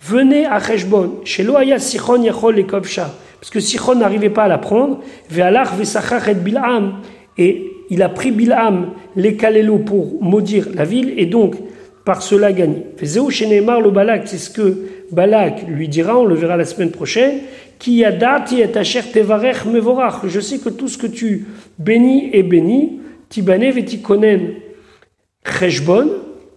venez 0.01 0.47
à 0.47 0.59
Cheshbon, 0.59 1.19
chez 1.23 1.43
Loaya 1.43 1.77
Sichon 1.77 2.23
Yachol 2.23 2.57
et 2.57 2.65
Kovsha 2.65 3.13
parce 3.41 3.49
que 3.49 3.59
Sichon 3.59 3.95
n'arrivait 3.95 4.29
pas 4.29 4.43
à 4.43 4.47
la 4.47 4.59
prendre, 4.59 4.99
et 7.37 7.71
il 7.89 8.01
a 8.03 8.09
pris 8.09 8.31
Bil'am, 8.31 8.91
les 9.15 9.35
Kalélo, 9.35 9.79
pour 9.79 10.21
maudire 10.21 10.67
la 10.75 10.85
ville, 10.85 11.15
et 11.17 11.25
donc 11.25 11.55
par 12.05 12.21
cela 12.21 12.53
gagner. 12.53 12.85
le 13.01 13.89
Balak, 13.89 14.27
c'est 14.27 14.37
ce 14.37 14.51
que 14.51 14.85
Balak 15.11 15.63
lui 15.67 15.87
dira, 15.87 16.19
on 16.19 16.25
le 16.25 16.35
verra 16.35 16.55
la 16.55 16.65
semaine 16.65 16.91
prochaine, 16.91 17.39
mevorach. 19.65 20.19
Je 20.27 20.39
sais 20.39 20.59
que 20.59 20.69
tout 20.69 20.87
ce 20.87 20.99
que 20.99 21.07
tu 21.07 21.47
bénis 21.79 22.29
est 22.33 22.43
béni, 22.43 22.99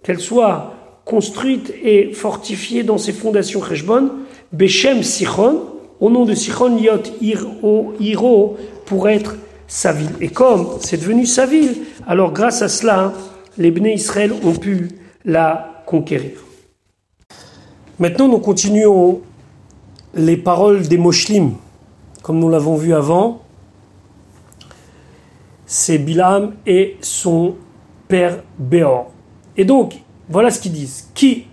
qu'elle 0.03 0.19
soit 0.19 0.75
construite 1.03 1.73
et 1.83 2.13
fortifiée 2.13 2.83
dans 2.83 2.99
ses 2.99 3.11
fondations 3.11 3.63
cheshbon, 3.63 4.11
bechem 4.51 5.01
sichon, 5.01 5.74
nom 6.09 6.25
de 6.25 6.33
Sichon 6.33 6.77
Yot 6.77 7.03
Hiro 7.21 8.57
pour 8.85 9.09
être 9.09 9.35
sa 9.67 9.91
ville. 9.91 10.11
Et 10.21 10.29
comme 10.29 10.67
c'est 10.79 10.97
devenu 10.97 11.25
sa 11.25 11.45
ville, 11.45 11.75
alors 12.07 12.31
grâce 12.31 12.61
à 12.61 12.67
cela, 12.69 13.13
les 13.57 13.71
Bnei 13.71 13.95
Israël 13.95 14.33
ont 14.43 14.53
pu 14.53 14.89
la 15.23 15.83
conquérir. 15.85 16.31
Maintenant, 17.99 18.27
nous 18.27 18.39
continuons 18.39 19.21
les 20.13 20.37
paroles 20.37 20.87
des 20.87 20.97
Moshlim, 20.97 21.53
comme 22.21 22.39
nous 22.39 22.49
l'avons 22.49 22.75
vu 22.75 22.93
avant. 22.93 23.41
C'est 25.65 25.97
Bilam 25.97 26.53
et 26.65 26.97
son 27.01 27.55
père 28.07 28.43
Béor. 28.59 29.11
Et 29.57 29.65
donc, 29.65 29.95
voilà 30.29 30.51
ce 30.51 30.59
qu'ils 30.59 30.73
disent. 30.73 31.09
Qui, 31.13 31.45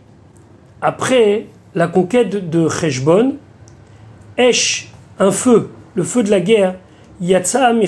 après 0.80 1.46
la 1.74 1.88
conquête 1.88 2.50
de 2.50 2.68
Cheshbon, 2.68 3.36
Esh, 4.36 4.88
un 5.18 5.30
feu, 5.30 5.70
le 5.94 6.02
feu 6.02 6.22
de 6.22 6.30
la 6.30 6.40
guerre, 6.40 6.76
Yatsa 7.20 7.72
mi 7.72 7.86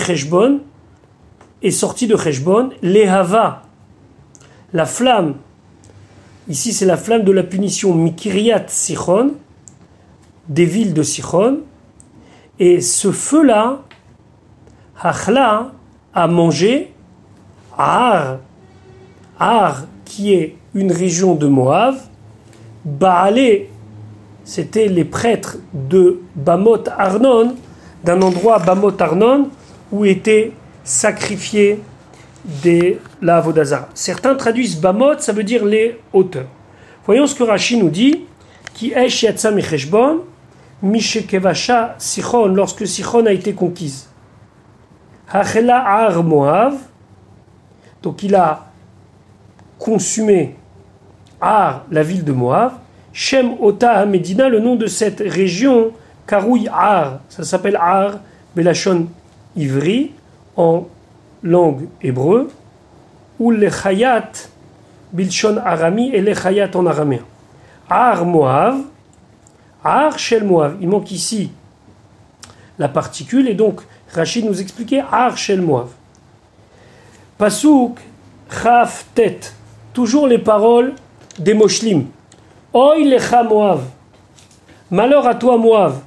est 1.63 1.71
sorti 1.71 2.07
de 2.07 2.17
Cheshbon, 2.17 2.71
Lehava, 2.83 3.63
la 4.73 4.85
flamme, 4.85 5.37
ici 6.49 6.73
c'est 6.73 6.85
la 6.85 6.99
flamme 6.99 7.25
de 7.25 7.33
la 7.33 7.43
punition, 7.43 7.95
Mikiriat 7.95 8.65
Sichon, 8.69 9.35
des 10.49 10.67
villes 10.67 10.93
de 10.93 11.03
Sichon, 11.03 11.61
et 12.59 12.81
ce 12.81 13.11
feu-là, 13.11 13.83
Hachla, 15.01 15.73
a 16.13 16.29
mangé 16.29 16.93
Ar, 17.77 18.39
Ar, 19.39 19.87
qui 20.05 20.35
est 20.35 20.57
une 20.75 20.93
région 20.93 21.35
de 21.35 21.47
Moab, 21.47 21.97
Baalé, 22.85 23.71
c'était 24.45 24.89
les 24.89 25.05
prêtres 25.05 25.57
de 25.73 26.21
Bamot 26.35 26.85
Arnon, 26.97 27.57
d'un 28.05 28.21
endroit 28.23 28.59
Bamot 28.59 29.01
Arnon 29.01 29.49
où 29.91 30.05
étaient 30.05 30.53
sacrifiés 30.85 31.81
des 32.63 33.01
la 33.23 33.43
Certains 33.95 34.35
traduisent 34.35 34.81
Bamot, 34.81 35.19
ça 35.19 35.33
veut 35.33 35.45
dire 35.45 35.65
les 35.65 35.99
hauteurs. 36.13 36.49
Voyons 37.07 37.27
ce 37.27 37.35
que 37.35 37.43
Rashi 37.43 37.79
nous 37.79 37.91
dit 37.91 38.25
qui 38.75 38.93
esh 38.93 39.25
Sichon, 41.99 42.47
lorsque 42.47 42.87
Sichon 42.87 43.25
a 43.27 43.33
été 43.33 43.55
conquise. 43.55 44.09
Hachela 45.33 45.83
ar 45.83 46.23
Moav, 46.23 46.75
donc 48.03 48.23
il 48.23 48.35
a 48.35 48.67
consumé 49.79 50.57
Ar, 51.41 51.85
la 51.91 52.03
ville 52.03 52.25
de 52.25 52.33
Moab, 52.33 52.73
Shem 53.14 53.54
Ota 53.61 54.04
Medina, 54.06 54.49
le 54.49 54.59
nom 54.59 54.75
de 54.75 54.88
cette 54.88 55.21
région, 55.21 55.92
Karouy 56.26 56.66
Ar, 56.68 57.21
ça 57.28 57.44
s'appelle 57.44 57.76
Ar, 57.76 58.18
Belachon 58.56 59.06
Ivri, 59.56 60.11
en 60.56 60.88
langue 61.44 61.87
hébreu, 62.02 62.50
ou 63.38 63.52
le 63.52 63.71
Chayat, 63.71 64.33
Arami, 65.64 66.11
et 66.11 66.21
le 66.21 66.35
Chayat 66.35 66.71
en 66.75 66.87
araméen. 66.87 67.23
Ar 67.88 68.26
Moav, 68.26 68.78
Ar 69.85 70.18
Shel 70.18 70.42
Moav, 70.42 70.76
il 70.80 70.88
manque 70.88 71.12
ici 71.12 71.52
la 72.80 72.88
particule, 72.88 73.47
et 73.47 73.54
donc 73.54 73.80
Rachid 74.12 74.44
nous 74.44 74.61
expliquait 74.61 75.04
Ar 75.12 75.38
Shel 75.38 75.61
Moav. 75.61 75.90
Pasuk, 77.38 78.00
Chaf 78.50 79.06
Tet, 79.14 79.38
toujours 79.92 80.26
les 80.26 80.38
paroles 80.38 80.94
des 81.38 81.54
Moshlim. 81.54 82.06
Oy 82.76 83.04
lecha 83.04 83.45
Moav. 83.45 83.83
Malheur 84.90 85.25
à 85.28 85.37
toi, 85.37 85.57
Moav. 85.57 86.00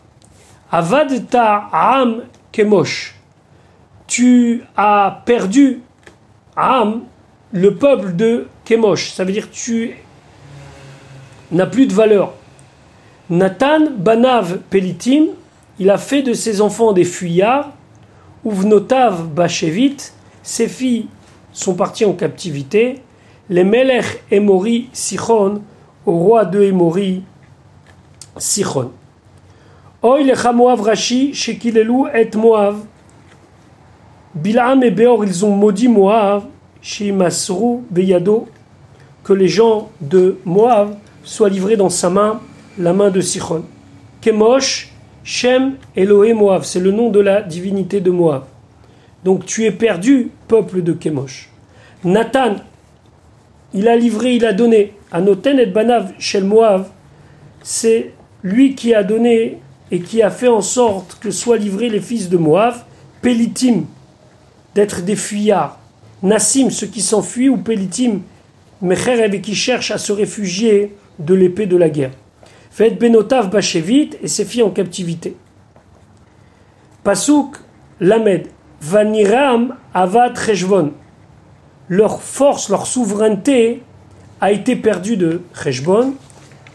ta 1.29 1.69
am 1.71 2.23
kemosh. 2.51 3.15
Tu 4.05 4.63
as 4.75 5.21
perdu 5.25 5.81
am, 6.57 7.03
le 7.53 7.75
peuple 7.75 8.15
de 8.17 8.47
Kemosh. 8.65 9.11
Ça 9.11 9.23
veut 9.23 9.31
dire 9.31 9.49
tu 9.49 9.95
n'as 11.53 11.67
plus 11.67 11.87
de 11.87 11.93
valeur. 11.93 12.33
Nathan 13.29 13.91
banav 13.97 14.59
pelitim, 14.69 15.27
il 15.79 15.89
a 15.89 15.97
fait 15.97 16.21
de 16.21 16.33
ses 16.33 16.59
enfants 16.59 16.91
des 16.91 17.05
fuyards. 17.05 17.71
Uvnotav 18.45 19.27
bachevit, 19.29 19.97
ses 20.43 20.67
filles 20.67 21.07
sont 21.53 21.75
parties 21.75 22.03
en 22.03 22.13
captivité. 22.13 23.01
Les 23.49 23.63
melech 23.63 24.21
emori 24.29 24.89
sichon, 24.91 25.61
roi 26.11 26.45
de 26.45 26.63
Émori, 26.63 27.23
Sichon. 28.37 28.91
Oy 30.01 30.23
le 30.23 30.53
Moav 30.53 30.81
Rashi, 30.81 31.33
Shekilelu 31.33 32.07
et 32.13 32.29
Moav. 32.35 32.77
Bilam 34.33 34.83
et 34.83 34.91
Beor, 34.91 35.25
ils 35.25 35.43
ont 35.45 35.51
maudit 35.51 35.87
Moav, 35.87 36.43
Shimasru 36.81 37.79
Beyado, 37.89 38.47
que 39.23 39.33
les 39.33 39.47
gens 39.47 39.89
de 39.99 40.37
Moav 40.45 40.95
soient 41.23 41.49
livrés 41.49 41.75
dans 41.75 41.89
sa 41.89 42.09
main, 42.09 42.39
la 42.77 42.93
main 42.93 43.09
de 43.09 43.19
Sichon. 43.19 43.63
Kemosh, 44.21 44.93
Shem 45.23 45.75
Elohé 45.95 46.33
Moav, 46.33 46.63
c'est 46.63 46.79
le 46.79 46.91
nom 46.91 47.09
de 47.09 47.19
la 47.19 47.41
divinité 47.41 47.99
de 47.99 48.11
Moav. 48.11 48.43
Donc 49.25 49.45
tu 49.45 49.65
es 49.65 49.71
perdu, 49.71 50.31
peuple 50.47 50.83
de 50.83 50.93
Kemosh. 50.93 51.49
Nathan, 52.03 52.55
il 53.73 53.87
a 53.87 53.95
livré, 53.95 54.35
il 54.35 54.45
a 54.45 54.53
donné. 54.53 54.96
Anoten 55.11 55.59
et 55.59 55.65
Banav 55.65 56.13
Shel 56.19 56.43
Moav, 56.43 56.89
c'est 57.63 58.13
lui 58.43 58.75
qui 58.75 58.93
a 58.93 59.03
donné 59.03 59.59
et 59.91 60.01
qui 60.01 60.21
a 60.21 60.29
fait 60.29 60.47
en 60.47 60.61
sorte 60.61 61.17
que 61.19 61.31
soient 61.31 61.57
livrés 61.57 61.89
les 61.89 62.01
fils 62.01 62.29
de 62.29 62.37
Moav, 62.37 62.83
Pélitim, 63.21 63.85
d'être 64.75 65.03
des 65.03 65.15
fuyards, 65.15 65.79
Nassim, 66.21 66.69
ceux 66.69 66.87
qui 66.87 67.01
s'enfuient, 67.01 67.49
ou 67.49 67.57
Pélitim, 67.57 68.21
Mecherev, 68.81 69.39
qui 69.41 69.55
cherchent 69.55 69.91
à 69.91 69.97
se 69.97 70.11
réfugier 70.11 70.95
de 71.19 71.33
l'épée 71.33 71.65
de 71.65 71.77
la 71.77 71.89
guerre. 71.89 72.11
Fait 72.69 72.91
Benotav 72.91 73.49
Bachevit 73.49 74.11
et 74.21 74.27
ses 74.27 74.45
filles 74.45 74.63
en 74.63 74.69
captivité. 74.69 75.35
Pasuk 77.03 77.57
Lamed, 77.99 78.47
Vaniram 78.81 79.75
Avad 79.93 80.37
Rejvon 80.37 80.93
leur 81.89 82.21
force, 82.21 82.69
leur 82.69 82.85
souveraineté 82.85 83.83
a 84.41 84.51
été 84.51 84.75
perdue 84.75 85.17
de 85.17 85.41
Cheshbon, 85.53 86.13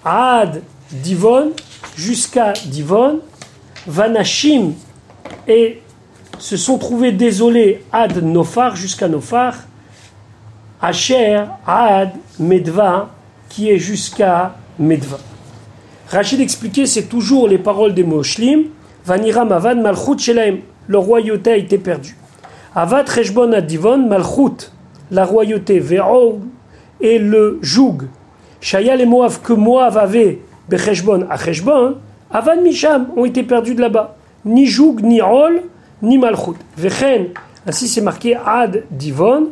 Ad 0.04 0.62
Divon, 0.90 1.52
jusqu'à 1.96 2.52
Divon, 2.66 3.20
Vanashim, 3.86 4.72
et 5.46 5.80
se 6.38 6.56
sont 6.56 6.78
trouvés 6.78 7.12
désolés 7.12 7.84
Ad 7.92 8.22
Nofar, 8.22 8.76
jusqu'à 8.76 9.08
Nofar, 9.08 9.56
Asher, 10.80 11.44
Ad 11.66 12.10
Medva, 12.40 13.10
qui 13.48 13.70
est 13.70 13.78
jusqu'à 13.78 14.56
Medva. 14.78 15.18
Rachid 16.08 16.40
expliquait, 16.40 16.86
c'est 16.86 17.04
toujours 17.04 17.48
les 17.48 17.58
paroles 17.58 17.94
des 17.94 18.02
Moshlim. 18.02 18.64
Vanira 19.06 19.44
Mavad 19.44 19.78
Malchut 19.78 20.18
Shelaim. 20.18 20.58
Leur 20.88 21.02
royauté 21.02 21.52
a 21.52 21.56
été 21.56 21.78
perdue. 21.78 22.16
Avat 22.74 23.04
Reshbon 23.04 23.52
Adivon 23.52 24.08
Malchut. 24.08 24.70
La 25.10 25.24
royauté, 25.24 25.78
Ve'o 25.78 26.40
et 27.02 27.18
le 27.18 27.58
joug. 27.60 28.04
Shaya 28.60 28.96
et 28.96 29.04
Moav 29.04 29.40
que 29.42 29.52
Moav 29.52 29.98
avait, 29.98 30.40
Becheshbon 30.68 31.26
à 31.28 31.36
Cheshbon, 31.36 31.96
Avan 32.30 32.62
Misham 32.62 33.08
ont 33.16 33.26
été 33.26 33.42
perdus 33.42 33.74
de 33.74 33.80
là-bas. 33.82 34.16
Ni 34.44 34.66
joug, 34.66 35.00
ni 35.02 35.20
ol, 35.20 35.62
ni 36.00 36.16
Malchut. 36.16 36.56
Vechen, 36.76 37.28
ainsi 37.66 37.88
c'est 37.88 38.00
marqué 38.00 38.36
Ad 38.36 38.84
Divon. 38.90 39.48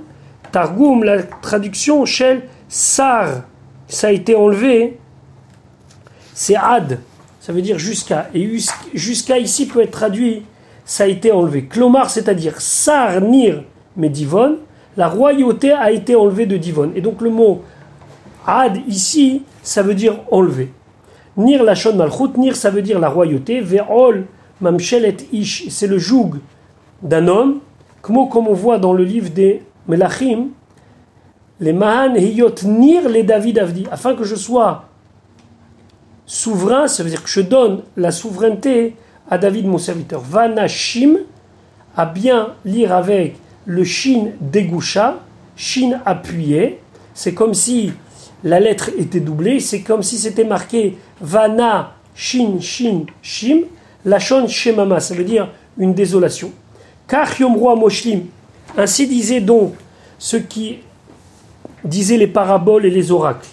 Targum, 0.50 1.04
la 1.04 1.22
traduction, 1.22 2.04
Shel 2.06 2.42
Sar, 2.68 3.42
ça 3.86 4.08
a 4.08 4.10
été 4.10 4.34
enlevé 4.34 4.98
c'est 6.40 6.56
ad, 6.56 7.00
ça 7.38 7.52
veut 7.52 7.60
dire 7.60 7.78
jusqu'à. 7.78 8.30
Et 8.32 8.50
jusqu'à 8.94 9.36
ici 9.36 9.66
peut 9.66 9.82
être 9.82 9.90
traduit, 9.90 10.42
ça 10.86 11.04
a 11.04 11.06
été 11.06 11.32
enlevé. 11.32 11.66
Clomar, 11.66 12.08
c'est-à-dire 12.08 12.62
sarnir 12.62 13.62
mais 13.94 14.08
divon, 14.08 14.56
la 15.00 15.08
royauté 15.08 15.72
a 15.72 15.90
été 15.90 16.14
enlevée 16.14 16.44
de 16.44 16.58
divon. 16.58 16.92
Et 16.94 17.00
donc 17.00 17.22
le 17.22 17.30
mot 17.30 17.62
ad 18.46 18.76
ici, 18.86 19.42
ça 19.62 19.82
veut 19.82 19.94
dire 19.94 20.16
enlevé. 20.30 20.74
Nir 21.38 21.64
lachon 21.64 21.96
malchut, 21.96 22.36
nir 22.36 22.54
ça 22.54 22.68
veut 22.68 22.82
dire 22.82 22.98
la 22.98 23.08
royauté, 23.08 23.62
ve'ol 23.62 24.26
mamshelet 24.60 25.16
ish, 25.32 25.68
c'est 25.70 25.86
le 25.86 25.96
joug 25.96 26.32
d'un 27.00 27.28
homme, 27.28 27.60
comme 28.02 28.18
on 28.18 28.52
voit 28.52 28.78
dans 28.78 28.92
le 28.92 29.02
livre 29.02 29.30
des 29.30 29.62
Melachim, 29.88 30.48
les 31.60 31.72
Mahan 31.72 32.14
hiyot 32.16 32.56
nir 32.64 33.08
les 33.08 33.22
David 33.22 33.58
Avdi, 33.58 33.86
afin 33.90 34.14
que 34.14 34.24
je 34.24 34.34
sois 34.34 34.84
souverain, 36.26 36.88
ça 36.88 37.02
veut 37.02 37.08
dire 37.08 37.22
que 37.22 37.30
je 37.30 37.40
donne 37.40 37.84
la 37.96 38.10
souveraineté 38.10 38.96
à 39.30 39.38
David, 39.38 39.66
mon 39.66 39.78
serviteur. 39.78 40.20
Vanashim, 40.20 41.20
à 41.96 42.04
bien 42.04 42.48
lire 42.66 42.92
avec 42.92 43.36
le 43.70 43.84
shin 43.84 44.32
degusha, 44.40 45.20
shin 45.56 46.00
appuyé. 46.04 46.80
C'est 47.14 47.34
comme 47.34 47.54
si 47.54 47.92
la 48.42 48.58
lettre 48.58 48.90
était 48.98 49.20
doublée, 49.20 49.60
c'est 49.60 49.82
comme 49.82 50.02
si 50.02 50.18
c'était 50.18 50.44
marqué 50.44 50.98
Vana, 51.20 51.92
shin, 52.14 52.58
shin, 52.60 53.04
shim, 53.22 53.60
lachon 54.04 54.48
shemama, 54.48 54.98
ça 54.98 55.14
veut 55.14 55.24
dire 55.24 55.48
une 55.78 55.94
désolation. 55.94 56.50
Yomroa 57.38 57.76
moshlim, 57.76 58.22
ainsi 58.76 59.06
disaient 59.06 59.40
donc 59.40 59.74
ceux 60.18 60.40
qui 60.40 60.78
disaient 61.84 62.16
les 62.16 62.26
paraboles 62.26 62.86
et 62.86 62.90
les 62.90 63.12
oracles. 63.12 63.48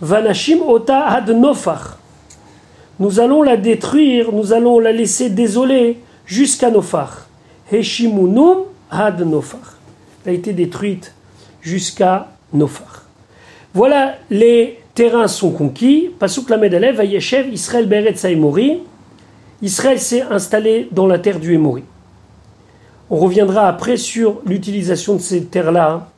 Vanashim 0.00 0.60
ota 0.66 1.06
ad 1.06 1.30
nofar. 1.30 1.98
Nous 3.00 3.18
allons 3.18 3.42
la 3.42 3.56
détruire, 3.56 4.30
nous 4.32 4.52
allons 4.52 4.78
la 4.78 4.92
laisser 4.92 5.30
désolée 5.30 5.98
jusqu'à 6.26 6.70
Nofar. 6.70 7.26
Heshimunum 7.70 8.66
ad 8.92 9.20
Nofar. 9.22 9.78
Elle 10.24 10.32
a 10.32 10.36
été 10.36 10.52
détruite 10.52 11.14
jusqu'à 11.60 12.28
Nofar. 12.52 13.06
Voilà, 13.74 14.16
les 14.30 14.78
terrains 14.94 15.28
sont 15.28 15.50
conquis. 15.50 16.10
Pasuk 16.18 16.50
la 16.50 16.58
Medalev, 16.58 16.96
Vayeshev, 16.96 17.48
Israël 17.52 17.88
Beret 17.88 18.14
Saïmori. 18.14 18.80
Israël 19.62 19.98
s'est 19.98 20.22
installé 20.22 20.88
dans 20.92 21.06
la 21.06 21.18
terre 21.18 21.40
du 21.40 21.54
Hémori. 21.54 21.84
On 23.10 23.16
reviendra 23.16 23.68
après 23.68 23.96
sur 23.96 24.40
l'utilisation 24.44 25.14
de 25.16 25.20
ces 25.20 25.44
terres-là 25.44 26.08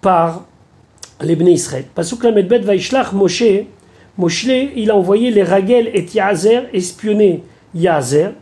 par 0.00 0.44
les 1.20 1.34
Israël. 1.34 1.84
Pasuk 1.94 2.22
Lamedbet 2.22 2.58
Vaishlach 2.58 3.12
Moshe, 3.12 3.64
Moshe, 4.18 4.46
il 4.76 4.90
a 4.90 4.96
envoyé 4.96 5.30
les 5.30 5.42
Ragel 5.42 5.90
et 5.94 6.06
Yazer 6.14 6.68
espionner 6.72 7.42
Yazer. 7.74 8.32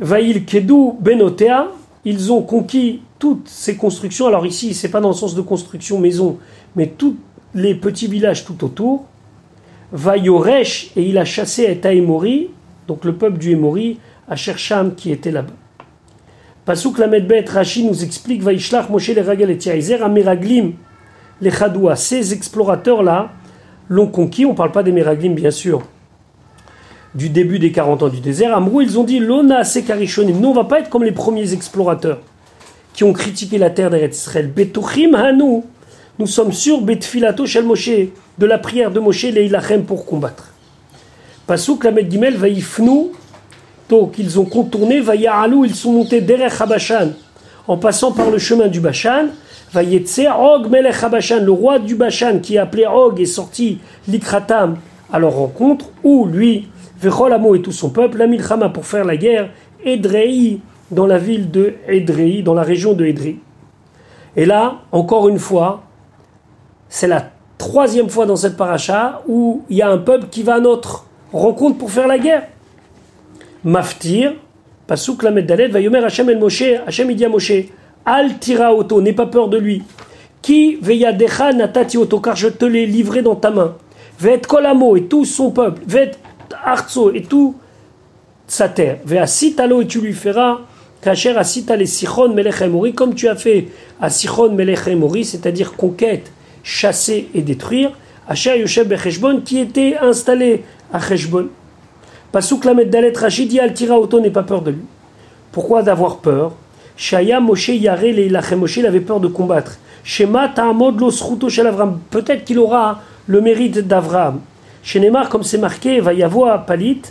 Vaïl 0.00 0.44
Kedou 0.44 0.96
Benotea, 1.00 1.68
ils 2.04 2.32
ont 2.32 2.42
conquis 2.42 3.02
toutes 3.18 3.48
ces 3.48 3.76
constructions. 3.76 4.26
Alors 4.26 4.46
ici, 4.46 4.74
c'est 4.74 4.90
pas 4.90 5.00
dans 5.00 5.08
le 5.08 5.14
sens 5.14 5.34
de 5.34 5.40
construction 5.40 5.98
maison, 5.98 6.38
mais 6.76 6.86
tous 6.86 7.16
les 7.54 7.74
petits 7.74 8.06
villages 8.06 8.44
tout 8.44 8.64
autour. 8.64 9.04
Vayoresh, 9.92 10.92
et 10.96 11.02
il 11.02 11.18
a 11.18 11.24
chassé 11.24 11.64
Etaimori, 11.64 12.50
donc 12.86 13.04
le 13.04 13.14
peuple 13.14 13.38
du 13.38 13.52
Emori, 13.52 13.98
à 14.28 14.36
Chercham 14.36 14.94
qui 14.94 15.10
était 15.10 15.30
là-bas. 15.30 15.54
Pasuk 16.64 16.98
Lamedbet 16.98 17.46
Rashi 17.48 17.84
nous 17.84 18.04
explique 18.04 18.42
Vaishlach 18.42 18.90
Moshe 18.90 19.08
les 19.08 19.22
Ragel 19.22 19.50
et 19.50 19.58
Yazer, 19.58 20.02
Amiraglim, 20.02 20.74
les 21.40 21.50
Chadoua. 21.50 21.96
Ces 21.96 22.34
explorateurs-là, 22.34 23.30
l'ont 23.88 24.06
conquis. 24.08 24.44
On 24.44 24.50
ne 24.50 24.56
parle 24.56 24.72
pas 24.72 24.82
des 24.82 24.92
Meraglim, 24.92 25.34
bien 25.34 25.50
sûr, 25.50 25.82
du 27.18 27.28
début 27.30 27.58
des 27.58 27.72
40 27.72 28.04
ans 28.04 28.08
du 28.08 28.20
désert. 28.20 28.56
Amrou, 28.56 28.80
ils 28.80 28.96
ont 28.96 29.02
dit 29.02 29.18
Lona 29.18 29.64
Sekarishonim. 29.64 30.38
Nous, 30.38 30.48
on 30.48 30.52
ne 30.52 30.56
va 30.56 30.64
pas 30.64 30.78
être 30.78 30.88
comme 30.88 31.02
les 31.02 31.12
premiers 31.12 31.52
explorateurs 31.52 32.20
qui 32.94 33.02
ont 33.02 33.12
critiqué 33.12 33.58
la 33.58 33.70
terre 33.70 33.90
d'Eretz 33.90 34.16
Israël. 34.16 34.52
Hanou. 35.14 35.64
Nous 36.20 36.26
sommes 36.28 36.52
sûrs, 36.52 36.80
Betfilato 36.80 37.44
Shel 37.44 37.64
Moshe, 37.64 37.90
de 38.38 38.46
la 38.46 38.58
prière 38.58 38.92
de 38.92 39.00
Moshe, 39.00 39.24
Leilachem 39.24 39.84
pour 39.84 40.06
combattre. 40.06 40.52
Pasuk 41.48 41.82
Lamed 41.84 42.08
Gimel, 42.08 42.36
Vaïfnou. 42.36 43.10
Donc, 43.88 44.14
ils 44.18 44.38
ont 44.38 44.44
contourné, 44.44 45.00
Vaïa'alou, 45.00 45.64
ils 45.64 45.74
sont 45.74 45.92
montés 45.92 46.20
derrière 46.20 46.60
Habashan, 46.60 47.10
en 47.66 47.76
passant 47.78 48.12
par 48.12 48.30
le 48.30 48.38
chemin 48.38 48.68
du 48.68 48.80
Bashan. 48.80 49.26
Vayetse 49.72 50.20
Og 50.38 50.70
Melech 50.70 51.02
Habashan, 51.02 51.40
le 51.40 51.52
roi 51.52 51.80
du 51.80 51.96
Bashan 51.96 52.38
qui 52.40 52.54
est 52.54 52.58
appelé 52.58 52.86
Og 52.86 53.20
est 53.20 53.26
sorti 53.26 53.78
l'Ikratam 54.06 54.76
à 55.12 55.18
leur 55.18 55.32
rencontre, 55.32 55.86
où 56.04 56.26
lui, 56.26 56.68
Vecholamo 57.00 57.54
et 57.54 57.62
tout 57.62 57.72
son 57.72 57.90
peuple, 57.90 58.18
la 58.18 58.26
Milchama 58.26 58.68
pour 58.68 58.86
faire 58.86 59.04
la 59.04 59.16
guerre, 59.16 59.50
Edrei 59.84 60.58
dans 60.90 61.06
la 61.06 61.18
ville 61.18 61.50
de 61.50 61.74
Edrei, 61.86 62.42
dans 62.42 62.54
la 62.54 62.62
région 62.62 62.94
de 62.94 63.04
Edrei. 63.04 63.36
Et 64.36 64.46
là, 64.46 64.78
encore 64.92 65.28
une 65.28 65.38
fois, 65.38 65.82
c'est 66.88 67.06
la 67.06 67.30
troisième 67.58 68.08
fois 68.08 68.26
dans 68.26 68.36
cette 68.36 68.56
paracha 68.56 69.22
où 69.26 69.62
il 69.68 69.76
y 69.76 69.82
a 69.82 69.90
un 69.90 69.98
peuple 69.98 70.26
qui 70.30 70.42
va 70.42 70.54
à 70.54 70.60
notre 70.60 71.06
rencontre 71.32 71.78
pour 71.78 71.90
faire 71.90 72.06
la 72.06 72.18
guerre. 72.18 72.46
Maftir, 73.64 74.34
Pasuk 74.86 75.22
Lamed 75.22 75.46
Dalet, 75.46 75.68
Vayomer 75.68 76.04
Hashem 76.04 76.30
el 76.30 76.38
Moshe, 76.38 76.80
Hashem 76.86 77.10
il 77.10 77.28
Moshe, 77.28 77.64
Al 78.06 78.38
tira 78.38 78.72
auto, 78.72 79.02
n'aie 79.02 79.12
pas 79.12 79.26
peur 79.26 79.48
de 79.48 79.58
lui. 79.58 79.82
Qui 80.40 80.76
veya 80.80 81.12
decha 81.12 81.52
natati 81.52 81.98
auto, 81.98 82.20
car 82.20 82.36
je 82.36 82.48
te 82.48 82.64
l'ai 82.64 82.86
livré 82.86 83.20
dans 83.20 83.34
ta 83.34 83.50
main. 83.50 83.74
Vet 84.18 84.46
kolamo 84.46 84.96
et 84.96 85.04
tout 85.04 85.24
son 85.24 85.50
peuple. 85.50 85.82
Vet 85.86 86.12
arzo 86.64 87.12
et 87.12 87.22
tout 87.22 87.56
sa 88.46 88.68
terre. 88.68 88.98
Ve 89.04 89.18
asitalo 89.18 89.82
et 89.82 89.86
tu 89.86 90.00
lui 90.00 90.12
feras. 90.12 90.58
Kacher 91.00 91.36
asita 91.36 91.76
les 91.76 91.86
sichon 91.86 92.34
comme 92.94 93.14
tu 93.14 93.28
as 93.28 93.36
fait 93.36 93.68
à 94.00 94.10
sichon 94.10 94.50
melech 94.50 94.80
c'est-à-dire 95.22 95.74
conquête, 95.74 96.32
chasser 96.62 97.28
et 97.34 97.42
détruire. 97.42 97.92
Asher 98.28 98.58
yoshem 98.58 98.86
becheshbon, 98.86 99.40
qui 99.40 99.58
était 99.58 99.96
installé 100.00 100.64
à 100.92 101.00
Cheshbon. 101.00 101.48
Pasuk 102.30 102.64
lamet 102.66 102.84
dalet 102.84 103.12
rachidi 103.16 103.58
al 103.58 103.72
tira 103.72 103.98
auto, 103.98 104.20
n'aie 104.20 104.30
pas 104.30 104.42
peur 104.42 104.60
de 104.60 104.72
lui. 104.72 104.82
Pourquoi 105.50 105.82
d'avoir 105.82 106.18
peur? 106.18 106.52
Shaya 106.94 107.40
Moshe 107.40 107.68
Yare 107.68 108.56
Moshe, 108.56 108.76
il 108.76 108.86
avait 108.86 109.00
peur 109.00 109.20
de 109.20 109.28
combattre. 109.28 109.78
Shema 110.04 110.48
Ta'amod 110.48 111.00
Lo 111.00 111.10
Shel 111.48 111.66
Avram. 111.66 112.00
Peut-être 112.10 112.44
qu'il 112.44 112.58
aura 112.58 113.00
le 113.26 113.40
mérite 113.40 113.78
d'Avram. 113.78 114.40
Chez 114.88 115.00
Neymar, 115.00 115.28
comme 115.28 115.42
c'est 115.42 115.58
marqué, 115.58 116.00
va 116.00 116.14
y 116.14 116.22
avoir 116.22 116.64
Palit, 116.64 117.02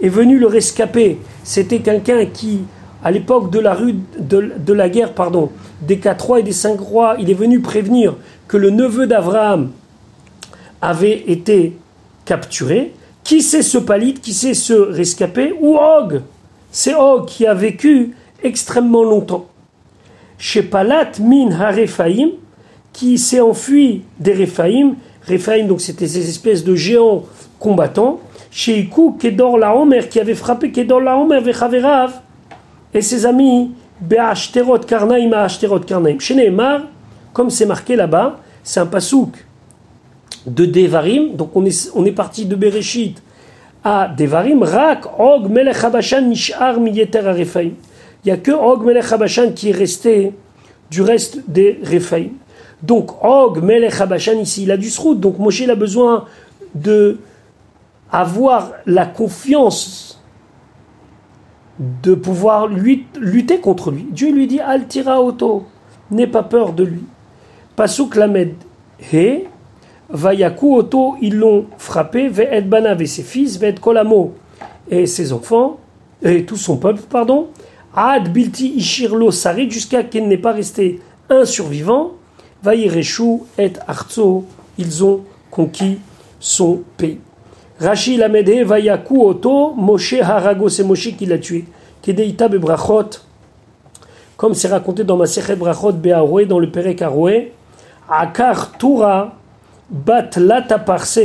est 0.00 0.08
venu 0.08 0.38
le 0.38 0.46
rescaper. 0.46 1.18
C'était 1.42 1.80
quelqu'un 1.80 2.26
qui, 2.26 2.60
à 3.02 3.10
l'époque 3.10 3.50
de 3.50 4.72
la 4.72 4.88
guerre, 4.88 5.14
pardon, 5.14 5.50
des 5.82 5.98
quatre 5.98 6.26
rois 6.26 6.38
et 6.38 6.44
des 6.44 6.52
cinq 6.52 6.78
rois, 6.78 7.16
il 7.18 7.28
est 7.28 7.34
venu 7.34 7.58
prévenir 7.58 8.14
que 8.46 8.56
le 8.56 8.70
neveu 8.70 9.08
d'Avraham 9.08 9.72
avait 10.80 11.24
été 11.26 11.76
capturé. 12.24 12.92
Qui 13.24 13.42
c'est 13.42 13.62
ce 13.62 13.78
Palit 13.78 14.14
Qui 14.14 14.32
c'est 14.32 14.54
ce 14.54 14.74
rescapé? 14.74 15.52
Ou 15.60 15.76
Og? 15.76 16.22
C'est 16.70 16.94
Og 16.94 17.26
qui 17.26 17.48
a 17.48 17.54
vécu 17.54 18.14
extrêmement 18.44 19.02
longtemps. 19.02 19.48
Chez 20.38 20.62
Palat 20.62 21.10
min 21.20 21.50
Harefaim, 21.50 22.28
qui 22.92 23.18
s'est 23.18 23.40
enfui 23.40 24.02
des 24.20 24.34
Rephaim, 25.28 25.64
donc 25.66 25.80
c'était 25.80 26.06
ces 26.06 26.28
espèces 26.28 26.64
de 26.64 26.74
géants 26.74 27.24
combattants, 27.58 28.20
chez 28.50 28.78
Iku 28.78 29.12
Kedor 29.18 29.58
Laomer, 29.58 30.08
qui 30.08 30.20
avait 30.20 30.34
frappé 30.34 30.70
Kedor 30.70 31.00
Laomer 31.00 31.40
Vechaverav, 31.40 32.20
et 32.94 33.02
ses 33.02 33.26
amis, 33.26 33.72
Be'ashterot 34.00 34.78
Karnaim 34.80 35.32
Ashterot 35.32 35.80
Karnaim. 35.80 36.18
Chez 36.18 36.34
Neymar, 36.34 36.82
comme 37.32 37.50
c'est 37.50 37.66
marqué 37.66 37.96
là-bas, 37.96 38.40
c'est 38.62 38.80
un 38.80 38.86
pasouk 38.86 39.32
de 40.46 40.64
Devarim, 40.64 41.34
donc 41.34 41.50
on 41.54 41.64
est, 41.64 42.12
parti 42.12 42.46
de 42.46 42.56
Bereshit 42.56 43.22
à 43.84 44.08
Devarim, 44.08 44.62
Rak 44.62 45.06
Og 45.18 45.50
Melech 45.50 45.84
Habashan 45.84 46.22
Mishar 46.22 46.80
Miyeter 46.80 47.20
Rephaim 47.20 47.72
il 48.24 48.26
n'y 48.26 48.30
a 48.32 48.36
que 48.36 48.50
Og 48.50 48.84
Melech 48.84 49.12
Habashan 49.12 49.52
qui 49.52 49.70
est 49.70 49.72
resté 49.72 50.32
du 50.90 51.02
reste 51.02 51.40
des 51.46 51.78
Rephaim. 51.84 52.30
Donc 52.82 53.24
Og 53.24 53.62
Melech 53.62 54.00
Habashan 54.00 54.38
ici, 54.40 54.62
il 54.62 54.70
a 54.70 54.76
du 54.76 54.90
donc 55.16 55.38
Moshe 55.38 55.62
a 55.68 55.74
besoin 55.74 56.26
de 56.74 57.18
avoir 58.10 58.72
la 58.86 59.06
confiance 59.06 60.22
de 61.78 62.14
pouvoir 62.14 62.66
lutter 62.66 63.60
contre 63.60 63.90
lui. 63.90 64.06
Dieu 64.10 64.32
lui 64.32 64.46
dit 64.46 64.60
Al 64.60 64.86
tira 64.86 65.20
auto, 65.22 65.66
n'aie 66.10 66.26
pas 66.26 66.42
peur 66.42 66.72
de 66.72 66.84
lui. 66.84 67.04
Pasuk 67.76 68.16
lamed 68.16 68.54
he, 69.12 69.44
vayaku 70.10 70.74
auto, 70.74 71.16
ils 71.20 71.36
l'ont 71.36 71.66
frappé, 71.78 72.28
ve'ed 72.28 72.68
banav 72.68 73.00
et 73.00 73.06
ses 73.06 73.22
fils, 73.22 73.58
ve'ed 73.58 73.78
kolamo 73.78 74.34
et 74.90 75.06
ses 75.06 75.32
enfants, 75.32 75.78
et 76.22 76.44
tout 76.44 76.56
son 76.56 76.78
peuple, 76.78 77.02
pardon, 77.08 77.48
ad 77.94 78.32
bilti 78.32 78.72
ishirlo 78.74 79.30
sarid, 79.30 79.70
jusqu'à 79.70 80.02
qu'il 80.02 80.26
n'ait 80.26 80.38
pas 80.38 80.52
resté 80.52 81.00
un 81.30 81.44
survivant, 81.44 82.12
vayireshu 82.62 83.40
et 83.58 83.72
arzo, 83.86 84.44
ils 84.76 85.04
ont 85.04 85.24
conquis 85.50 85.98
son 86.40 86.82
pays. 86.96 87.18
Rashi 87.80 88.16
Lamede 88.16 88.64
Vayaku 88.64 89.22
Oto, 89.22 89.72
Moshe 89.74 90.14
Harago, 90.20 90.68
c'est 90.68 90.82
Moshe 90.82 91.16
qui 91.16 91.26
l'a 91.26 91.38
tué. 91.38 91.64
Kedeita 92.02 92.48
Bebrachot, 92.48 93.10
comme 94.36 94.54
c'est 94.54 94.68
raconté 94.68 95.04
dans 95.04 95.16
ma 95.16 95.26
Brachot 95.56 95.92
dans 95.92 96.58
le 96.58 96.70
Perek 96.70 97.02
Aroé, 97.02 97.52
Akar 98.08 98.76
Tura 98.78 99.34
Bat 99.90 100.30
Lata 100.38 100.78
Parse, 100.78 101.20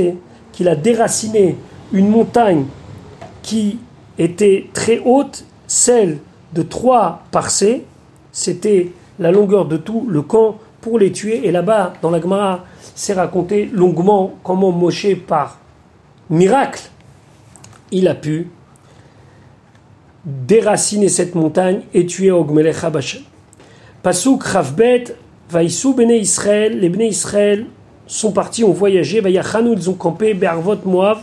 qu'il 0.51 0.67
a 0.67 0.75
déraciné 0.75 1.57
une 1.91 2.09
montagne 2.09 2.65
qui 3.41 3.79
était 4.17 4.67
très 4.73 4.99
haute, 4.99 5.45
celle 5.67 6.19
de 6.53 6.61
trois 6.61 7.23
parcées, 7.31 7.85
c'était 8.31 8.91
la 9.19 9.31
longueur 9.31 9.65
de 9.65 9.77
tout 9.77 10.05
le 10.07 10.21
camp 10.21 10.57
pour 10.83 10.99
les 10.99 11.11
tuer. 11.11 11.47
Et 11.47 11.51
là-bas, 11.51 11.93
dans 12.01 12.11
la 12.11 12.21
Gemara, 12.21 12.65
c'est 12.93 13.13
raconté 13.13 13.69
longuement 13.73 14.33
comment 14.43 14.71
Moshe, 14.71 15.15
par 15.15 15.59
miracle, 16.29 16.83
il 17.91 18.07
a 18.07 18.15
pu 18.15 18.49
déraciner 20.25 21.09
cette 21.09 21.35
montagne 21.35 21.81
et 21.93 22.05
tuer 22.05 22.31
Ogmelech 22.31 22.83
Habashem. 22.83 23.21
Pasuk 24.03 24.43
Ravbet, 24.43 25.05
Vaïsou 25.49 25.93
Bene 25.93 26.11
Israël, 26.11 26.79
les 26.79 26.89
Bene 26.89 27.03
Israël 27.07 27.65
sont 28.05 28.31
partis, 28.31 28.63
ont 28.63 28.73
voyagé, 28.73 29.21
Vayachanou, 29.21 29.73
ils 29.73 29.89
ont 29.89 29.93
campé, 29.93 30.33
Bervot 30.33 30.77
Moab, 30.85 31.19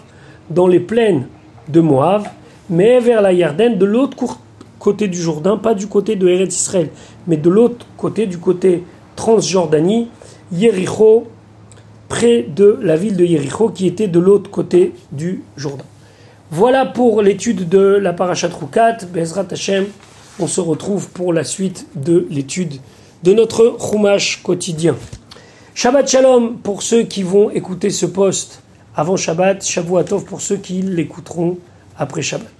dans 0.48 0.66
les 0.66 0.80
plaines 0.80 1.26
de 1.68 1.80
Moab, 1.80 2.24
mais 2.68 3.00
vers 3.00 3.20
la 3.20 3.32
Yarden, 3.32 3.76
de 3.76 3.84
l'autre 3.84 4.16
côté 4.78 5.08
du 5.08 5.18
Jourdain, 5.20 5.56
pas 5.56 5.74
du 5.74 5.86
côté 5.86 6.16
de 6.16 6.26
Eretz 6.26 6.54
Israël, 6.54 6.88
mais 7.26 7.36
de 7.36 7.50
l'autre 7.50 7.86
côté, 7.96 8.26
du 8.26 8.38
côté 8.38 8.82
Transjordanie, 9.20 10.08
Yericho, 10.50 11.26
près 12.08 12.42
de 12.42 12.78
la 12.80 12.96
ville 12.96 13.18
de 13.18 13.24
Yericho, 13.26 13.68
qui 13.68 13.86
était 13.86 14.08
de 14.08 14.18
l'autre 14.18 14.50
côté 14.50 14.94
du 15.12 15.42
Jourdain. 15.58 15.84
Voilà 16.50 16.86
pour 16.86 17.20
l'étude 17.20 17.68
de 17.68 17.80
la 17.80 18.14
Parashat 18.14 18.48
Rukat. 18.48 19.04
Bezrat 19.12 19.44
Hashem, 19.50 19.84
on 20.38 20.46
se 20.46 20.62
retrouve 20.62 21.10
pour 21.10 21.34
la 21.34 21.44
suite 21.44 21.86
de 21.96 22.26
l'étude 22.30 22.80
de 23.22 23.34
notre 23.34 23.76
Chumash 23.78 24.42
quotidien. 24.42 24.96
Shabbat 25.74 26.08
Shalom 26.08 26.56
pour 26.56 26.80
ceux 26.80 27.02
qui 27.02 27.22
vont 27.22 27.50
écouter 27.50 27.90
ce 27.90 28.06
post 28.06 28.62
avant 28.96 29.18
Shabbat, 29.18 29.62
Shavuatov 29.62 30.24
pour 30.24 30.40
ceux 30.40 30.56
qui 30.56 30.80
l'écouteront 30.80 31.58
après 31.98 32.22
Shabbat. 32.22 32.59